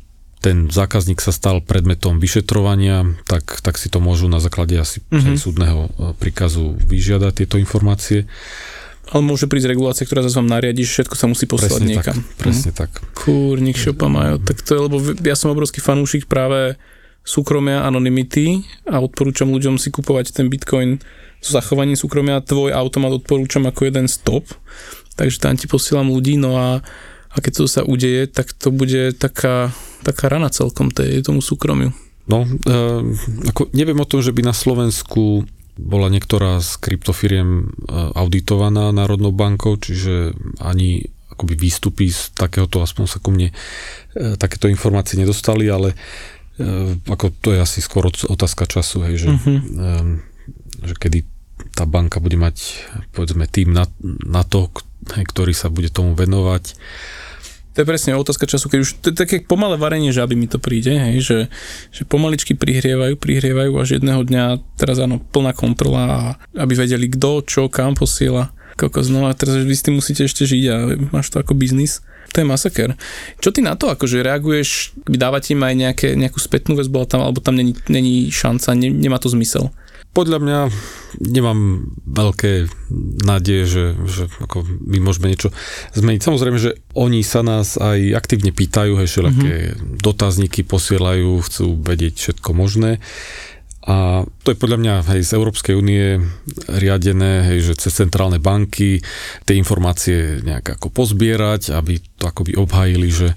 [0.43, 5.39] ten zákazník sa stal predmetom vyšetrovania, tak, tak si to môžu na základe asi mm-hmm.
[5.39, 5.87] súdneho
[6.19, 8.27] príkazu vyžiadať tieto informácie.
[9.11, 12.17] Ale môže prísť regulácia, ktorá zase vám nariadi, že všetko sa musí poslať presne niekam.
[12.23, 12.77] Tak, presne hm.
[12.77, 12.91] tak.
[13.11, 14.39] Kúrnik šopa majú.
[14.39, 16.79] Tak to je, lebo ja som obrovský fanúšik práve
[17.23, 20.99] súkromia, anonymity a odporúčam ľuďom si kupovať ten bitcoin
[21.39, 22.43] so zachovaním súkromia.
[22.43, 24.47] Tvoj automat odporúčam ako jeden stop,
[25.15, 26.83] takže tam ti posielam ľudí, no a,
[27.31, 29.71] a keď to sa udeje, tak to bude taká,
[30.03, 31.95] taká rana celkom tej, tomu súkromiu.
[32.23, 32.71] No, e,
[33.51, 35.43] ako neviem o tom, že by na Slovensku
[35.77, 37.63] bola niektorá z kryptofiriem e,
[38.13, 43.53] auditovaná Národnou bankou, čiže ani akoby výstupy z takéhoto, aspoň sa ku mne e,
[44.37, 45.97] takéto informácie nedostali, ale
[46.61, 50.21] e, ako to je asi skôr otázka času, hej, že, uh-huh.
[50.85, 51.25] že kedy
[51.73, 52.85] tá banka bude mať
[53.17, 53.89] povedzme tým na,
[54.25, 54.69] na to,
[55.09, 56.77] ktorý sa bude tomu venovať
[57.73, 60.61] to je presne otázka času, keď už to je také pomalé varenie žaby mi to
[60.61, 61.37] príde, hej, že,
[61.89, 67.61] že pomaličky prihrievajú, prihrievajú až jedného dňa, teraz áno, plná kontrola, aby vedeli kto, čo,
[67.73, 68.53] kam posiela.
[68.77, 70.75] Kokos, no a teraz vy s tým musíte ešte žiť a
[71.13, 72.01] máš to ako biznis.
[72.33, 72.97] To je masaker.
[73.37, 77.37] Čo ty na to, akože reaguješ, dávate im aj nejaké, nejakú spätnú väzbu, tam, alebo
[77.37, 79.69] tam není, není šanca, ne, nemá to zmysel?
[80.13, 80.59] Podľa mňa
[81.25, 82.69] nemám veľké
[83.25, 85.49] nádeje, že, že ako my môžeme niečo
[85.97, 86.21] zmeniť.
[86.21, 90.05] Samozrejme, že oni sa nás aj aktívne pýtajú, hej, všelijaké mm-hmm.
[90.05, 93.01] dotazníky posielajú, chcú vedieť všetko možné.
[93.83, 96.23] A to je podľa mňa hej, z Európskej únie
[96.71, 99.03] riadené, hej, že cez centrálne banky
[99.43, 103.35] tie informácie nejak ako pozbierať, aby to akoby obhajili, že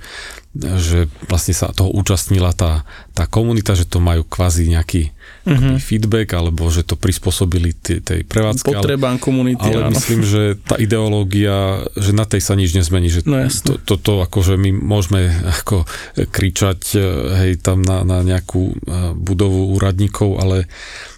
[0.57, 5.13] že vlastne sa toho účastnila tá, tá komunita, že to majú kvázi nejaký
[5.47, 5.77] mm-hmm.
[5.79, 8.75] feedback, alebo že to prispôsobili t- tej prevádzke.
[8.75, 9.95] Potrebám komunity, Ale áno.
[9.95, 14.59] myslím, že tá ideológia, že na tej sa nič nezmení, že no, to, toto akože
[14.59, 15.31] my môžeme
[15.63, 15.87] ako
[16.19, 17.01] kričať e,
[17.47, 18.75] hej, tam na, na nejakú e,
[19.15, 20.67] budovu úradníkov, ale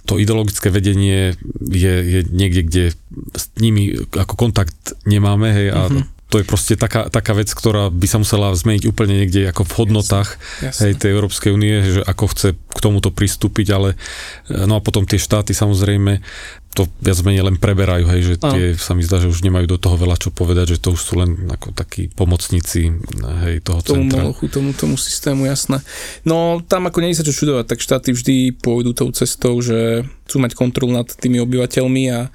[0.05, 1.33] to ideologické vedenie
[1.69, 2.85] je, je niekde, kde
[3.33, 7.89] s nimi ako kontakt nemáme, hej, a mm-hmm to je proste taká, taká vec, ktorá
[7.89, 10.81] by sa musela zmeniť úplne niekde ako v hodnotách Jasne.
[10.85, 13.89] hej, tej Európskej únie, že ako chce k tomuto pristúpiť, ale
[14.53, 16.21] no a potom tie štáty samozrejme
[16.77, 19.81] to viac menej len preberajú, hej, že tie sa mi zdá, že už nemajú do
[19.81, 22.93] toho veľa čo povedať, že to už sú len ako takí pomocníci
[23.49, 24.29] hej, toho tomu centra.
[24.29, 25.81] Molochu, tomu, tomu systému, jasné.
[26.29, 30.37] No tam ako nie sa čo čudovať, tak štáty vždy pôjdu tou cestou, že chcú
[30.45, 32.29] mať kontrolu nad tými obyvateľmi a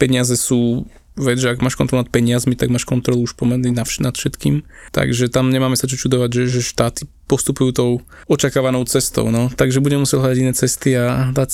[0.00, 0.88] peniaze sú
[1.18, 4.62] vec, že ak máš kontrolu nad peniazmi, tak máš kontrolu už pomedzi nad všetkým.
[4.94, 7.90] Takže tam nemáme sa čo čudovať, že, že štáty postupujú tou
[8.24, 9.52] očakávanou cestou, no.
[9.52, 11.50] Takže budeme musieť hľadať iné cesty a dať,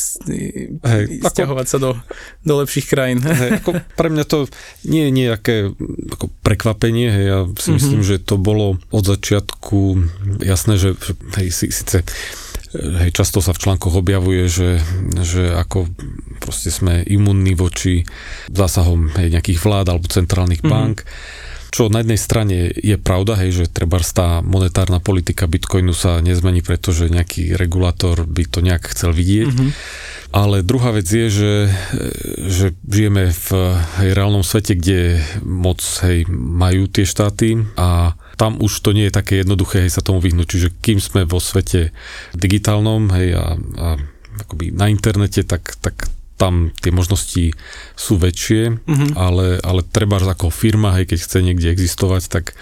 [0.87, 1.91] Hej, stiahovať ako, sa do,
[2.47, 3.19] do lepších krajín.
[3.19, 4.47] Hej, ako pre mňa to
[4.87, 5.55] nie je nejaké
[6.15, 7.75] ako prekvapenie, hej, ja si mm-hmm.
[7.75, 9.99] myslím, že to bolo od začiatku
[10.47, 10.95] jasné, že
[11.43, 12.07] hej, síce
[12.75, 14.83] hej, často sa v článkoch objavuje, že,
[15.23, 15.89] že ako
[16.43, 18.03] proste sme imunní voči
[18.51, 20.75] zásahom hej, nejakých vlád alebo centrálnych mm-hmm.
[20.75, 21.07] bank
[21.75, 26.63] čo na jednej strane je pravda, hej, že treba tá monetárna politika Bitcoinu sa nezmení,
[26.63, 29.51] pretože nejaký regulátor by to nejak chcel vidieť.
[29.51, 29.71] Mm-hmm.
[30.31, 31.55] Ale druhá vec je, že,
[32.47, 33.49] že žijeme v
[33.99, 39.17] hej, reálnom svete, kde moc hej, majú tie štáty a tam už to nie je
[39.19, 40.47] také jednoduché hej, sa tomu vyhnúť.
[40.47, 41.91] Čiže kým sme vo svete
[42.39, 43.87] digitálnom hej, a, a
[44.47, 47.55] akoby na internete, tak, tak tam tie možnosti
[47.95, 49.11] sú väčšie, mm-hmm.
[49.15, 52.59] ale, ale treba ako firma, hej, keď chce niekde existovať, tak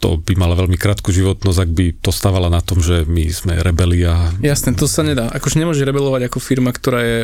[0.00, 3.60] to by mala veľmi krátku životnosť, ak by to stávala na tom, že my sme
[3.60, 4.32] rebelia.
[4.40, 5.28] Jasne, to sa nedá.
[5.28, 7.18] Akože nemôže rebelovať ako firma, ktorá je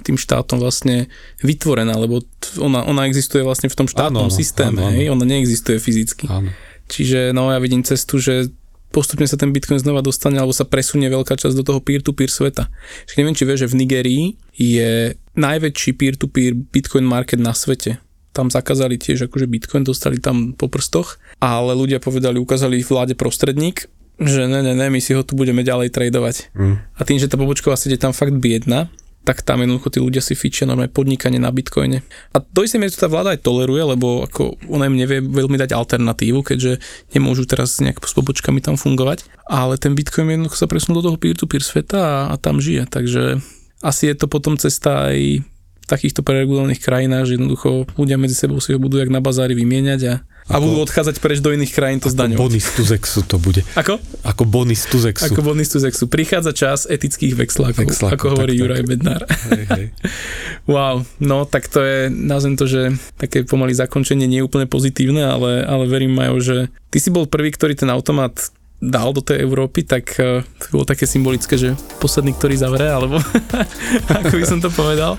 [0.00, 1.12] tým štátom vlastne
[1.44, 2.24] vytvorená, lebo
[2.56, 4.96] ona, ona existuje vlastne v tom štátnom áno, systéme, áno, áno.
[4.96, 6.32] hej, ona neexistuje fyzicky.
[6.32, 6.48] Áno.
[6.88, 8.48] Čiže no ja vidím cestu, že
[8.92, 12.68] postupne sa ten Bitcoin znova dostane alebo sa presunie veľká časť do toho peer-to-peer sveta.
[13.08, 18.00] Čiže neviem, či vieš, že v Nigerii je najväčší peer-to-peer Bitcoin market na svete.
[18.32, 23.88] Tam zakázali tiež akože Bitcoin, dostali tam po prstoch, ale ľudia povedali, ukázali vláde prostredník,
[24.16, 26.52] že ne, ne, ne, my si ho tu budeme ďalej tradovať.
[26.56, 26.76] Mm.
[26.96, 28.88] A tým, že tá pobočková sieť je tam fakt biedna,
[29.22, 32.02] tak tam jednoducho tí ľudia si fičia normálne podnikanie na bitcoine.
[32.34, 35.54] A do istej miery to tá vláda aj toleruje, lebo ako ona im nevie veľmi
[35.62, 36.82] dať alternatívu, keďže
[37.14, 39.30] nemôžu teraz nejak s pobočkami tam fungovať.
[39.46, 42.90] Ale ten bitcoin jednoducho sa presunul do toho peer-to-peer sveta a, a tam žije.
[42.90, 43.38] Takže
[43.82, 45.42] asi je to potom cesta aj
[45.82, 49.58] v takýchto preregulovaných krajinách, že jednoducho ľudia medzi sebou si ho budú jak na bazári
[49.58, 50.14] vymieňať a
[50.50, 52.42] a ako, budú odchádzať preč do iných krajín to zdaňovať.
[52.42, 53.62] bonus tu zexu to bude.
[53.78, 54.02] Ako?
[54.26, 55.30] Ako bonus tu zexu.
[55.30, 56.10] Ako bonus tu zexu.
[56.10, 58.88] Prichádza čas etických vexlákov, vexlákov ako hovorí tak, Juraj tak.
[58.90, 59.22] Bednár.
[59.54, 59.84] Hej, hej.
[60.74, 62.90] wow, no tak to je, nazvem to, že
[63.22, 66.56] také pomaly zakončenie nie je úplne pozitívne, ale, ale verím Majo, že
[66.90, 68.34] ty si bol prvý, ktorý ten automat
[68.82, 73.22] dal do tej Európy, tak uh, to bolo také symbolické, že posledný, ktorý zavre, alebo
[74.18, 75.14] ako by som to povedal.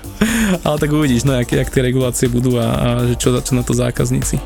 [0.60, 3.64] Ale tak uvidíš, no, jak, jak tie regulácie budú a, a že čo, čo na
[3.64, 4.36] to zákazníci.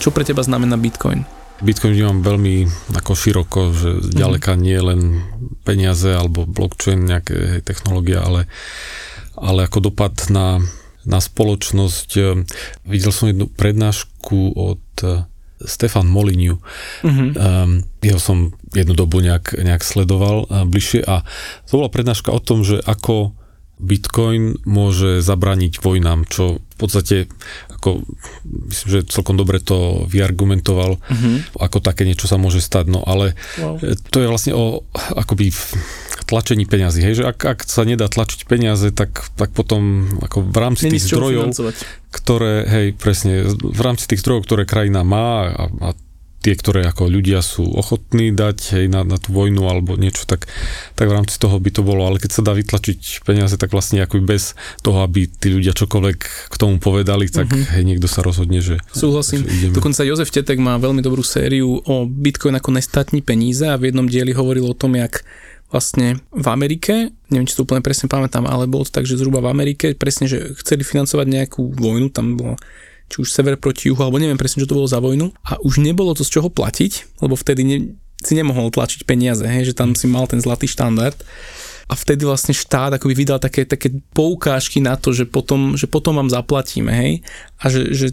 [0.00, 1.28] Čo pre teba znamená Bitcoin?
[1.60, 2.64] Bitcoin vnímam veľmi
[2.96, 4.60] ako široko, že ďaleka mm.
[4.64, 5.00] nie len
[5.60, 8.48] peniaze alebo blockchain, nejaké technológia, ale,
[9.36, 10.64] ale ako dopad na,
[11.04, 12.10] na spoločnosť.
[12.84, 15.24] Videl som jednu prednášku od eh,
[15.60, 16.56] Stefan Moliniu.
[17.04, 17.28] Mm-hmm.
[17.36, 21.20] Um, jeho som jednu dobu nejak, nejak sledoval uh, bližšie a
[21.68, 23.36] to bola prednáška o tom, že ako
[23.80, 27.32] Bitcoin môže zabraniť vojnám, čo v podstate
[27.80, 28.04] ako,
[28.44, 31.56] myslím, že celkom dobre to vyargumentoval, mm-hmm.
[31.56, 33.80] ako také niečo sa môže stať, no ale wow.
[34.12, 34.84] to je vlastne o
[35.16, 35.48] akoby
[36.28, 40.56] tlačení peňazí, hej, že ak, ak sa nedá tlačiť peniaze, tak, tak potom ako v
[40.60, 41.56] rámci Není tých zdrojov,
[42.12, 45.88] ktoré, hej, presne, v rámci tých zdrojov, ktoré krajina má a, a
[46.40, 50.48] tie, ktoré ako ľudia sú ochotní dať hej, na, na tú vojnu alebo niečo, tak,
[50.96, 52.08] tak v rámci toho by to bolo.
[52.08, 56.18] Ale keď sa dá vytlačiť peniaze, tak vlastne ako bez toho, aby tí ľudia čokoľvek
[56.48, 57.76] k tomu povedali, tak uh-huh.
[57.76, 59.44] hej, niekto sa rozhodne, že Súhlasím.
[59.44, 59.74] Že ideme.
[59.76, 64.08] Dokonca Jozef Tetek má veľmi dobrú sériu o Bitcoin ako nestatní peníze a v jednom
[64.08, 65.20] dieli hovoril o tom, jak
[65.70, 69.38] vlastne v Amerike, neviem, či to úplne presne pamätám, ale bolo to tak, že zhruba
[69.38, 72.58] v Amerike presne, že chceli financovať nejakú vojnu, tam bolo
[73.10, 75.34] či už sever proti juhu, alebo neviem presne, čo to bolo za vojnu.
[75.42, 77.78] A už nebolo to z čoho platiť, lebo vtedy ne,
[78.22, 81.18] si nemohol tlačiť peniaze, hej, že tam si mal ten zlatý štandard.
[81.90, 86.14] A vtedy vlastne štát akoby vydal také, také poukážky na to, že potom, že potom
[86.22, 87.12] vám zaplatíme, hej.
[87.58, 88.06] A že, že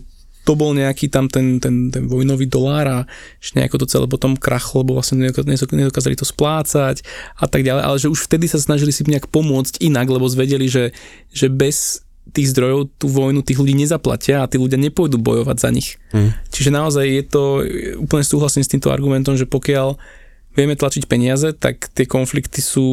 [0.47, 2.99] to bol nejaký tam ten, ten, ten vojnový dolár a
[3.43, 7.03] že nejako to celé potom krachlo, lebo vlastne nedokázali to splácať
[7.35, 10.71] a tak ďalej, ale že už vtedy sa snažili si nejak pomôcť inak, lebo zvedeli,
[10.71, 10.95] že,
[11.35, 15.69] že bez tých zdrojov tú vojnu tých ľudí nezaplatia a tí ľudia nepôjdu bojovať za
[15.71, 15.97] nich.
[16.11, 16.31] Mm.
[16.51, 17.43] Čiže naozaj je to,
[18.01, 19.97] úplne súhlasím s týmto argumentom, že pokiaľ
[20.57, 22.85] vieme tlačiť peniaze, tak tie konflikty sú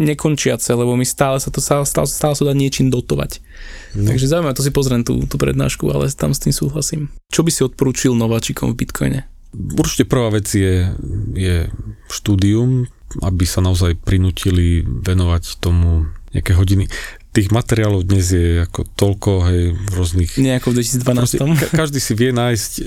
[0.00, 3.44] nekončiace, lebo my stále sa to stále, stále, stále sa dá niečím dotovať.
[3.92, 4.08] No.
[4.08, 7.12] Takže zaujímavé, to si pozriem tú, tú prednášku, ale tam s tým súhlasím.
[7.28, 9.20] Čo by si odporúčil nováčikom v Bitcoine?
[9.52, 10.88] Určite prvá vec je,
[11.36, 11.68] je
[12.08, 12.88] štúdium,
[13.20, 16.88] aby sa naozaj prinútili venovať tomu nejaké hodiny
[17.32, 20.30] tých materiálov dnes je ako toľko, hej, v rôznych...
[20.36, 21.16] Nejako v 2012.
[21.16, 22.82] Proste, ka- každý si vie nájsť e,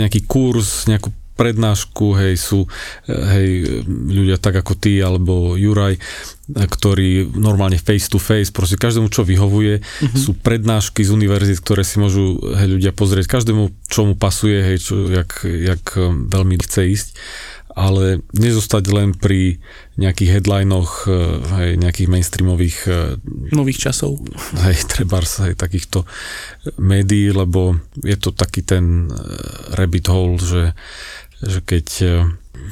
[0.00, 2.68] nejaký kurz, nejakú prednášku, hej, sú
[3.08, 5.96] hej, ľudia tak ako ty alebo Juraj,
[6.52, 10.18] ktorí normálne face to face, proste každému, čo vyhovuje, mm-hmm.
[10.20, 14.76] sú prednášky z univerzít, ktoré si môžu hej, ľudia pozrieť, každému, čo mu pasuje, hej,
[14.80, 15.84] čo, jak, jak
[16.28, 17.08] veľmi chce ísť
[17.72, 19.56] ale nezostať len pri
[19.96, 21.14] nejakých headlinoch, eh,
[21.56, 22.96] hej, nejakých mainstreamových eh,
[23.52, 24.20] nových časov.
[24.64, 26.04] Hej, treba hej, takýchto
[26.76, 29.16] médií, lebo je to taký ten eh,
[29.76, 30.76] rabbit hole, že,
[31.40, 31.86] že keď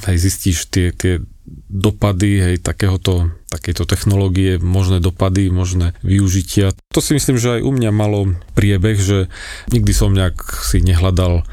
[0.05, 1.21] hej, zistíš tie, tie
[1.67, 6.71] dopady hej, takéhoto, takéto technológie, možné dopady, možné využitia.
[6.93, 9.27] To si myslím, že aj u mňa malo priebeh, že
[9.73, 11.47] nikdy som nejak si nehľadal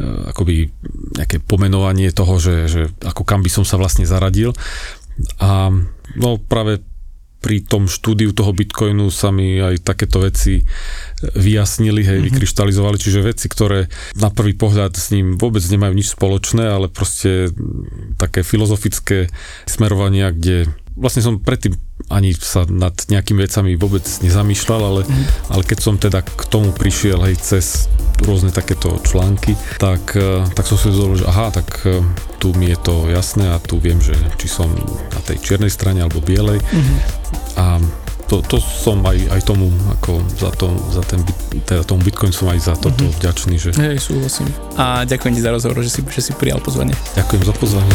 [0.00, 0.70] E, akoby
[1.18, 4.54] nejaké pomenovanie toho, že, že ako kam by som sa vlastne zaradil.
[5.42, 5.68] A
[6.16, 6.80] no práve
[7.40, 10.60] pri tom štúdiu toho Bitcoinu sa mi aj takéto veci
[11.20, 12.28] vyjasnili, hej, mm-hmm.
[12.36, 13.88] vykryštalizovali, čiže veci, ktoré
[14.20, 17.48] na prvý pohľad s ním vôbec nemajú nič spoločné, ale proste
[18.20, 19.32] také filozofické
[19.64, 20.68] smerovania, kde
[21.00, 21.76] vlastne som predtým
[22.10, 25.26] ani sa nad nejakými vecami vôbec nezamýšľal, ale, mm.
[25.54, 27.86] ale keď som teda k tomu prišiel hej, cez
[28.26, 32.02] rôzne takéto články, tak, e, tak som si zvolil, že aha, tak e,
[32.42, 34.68] tu mi je to jasné a tu viem, že či som
[35.14, 36.60] na tej čiernej strane alebo bielej.
[36.60, 36.98] Mm-hmm.
[37.56, 37.80] A
[38.28, 41.18] to, to som aj, aj tomu, ako za, to, za ten,
[41.66, 43.18] teda tomu Bitcoin som aj za toto mm-hmm.
[43.18, 43.54] vďačný.
[43.58, 43.70] Že...
[43.74, 44.48] Hej, súhlasím.
[44.78, 46.94] A ďakujem ti za rozhovor, že si, že si prijal pozvanie.
[47.18, 47.94] Ďakujem za pozvanie.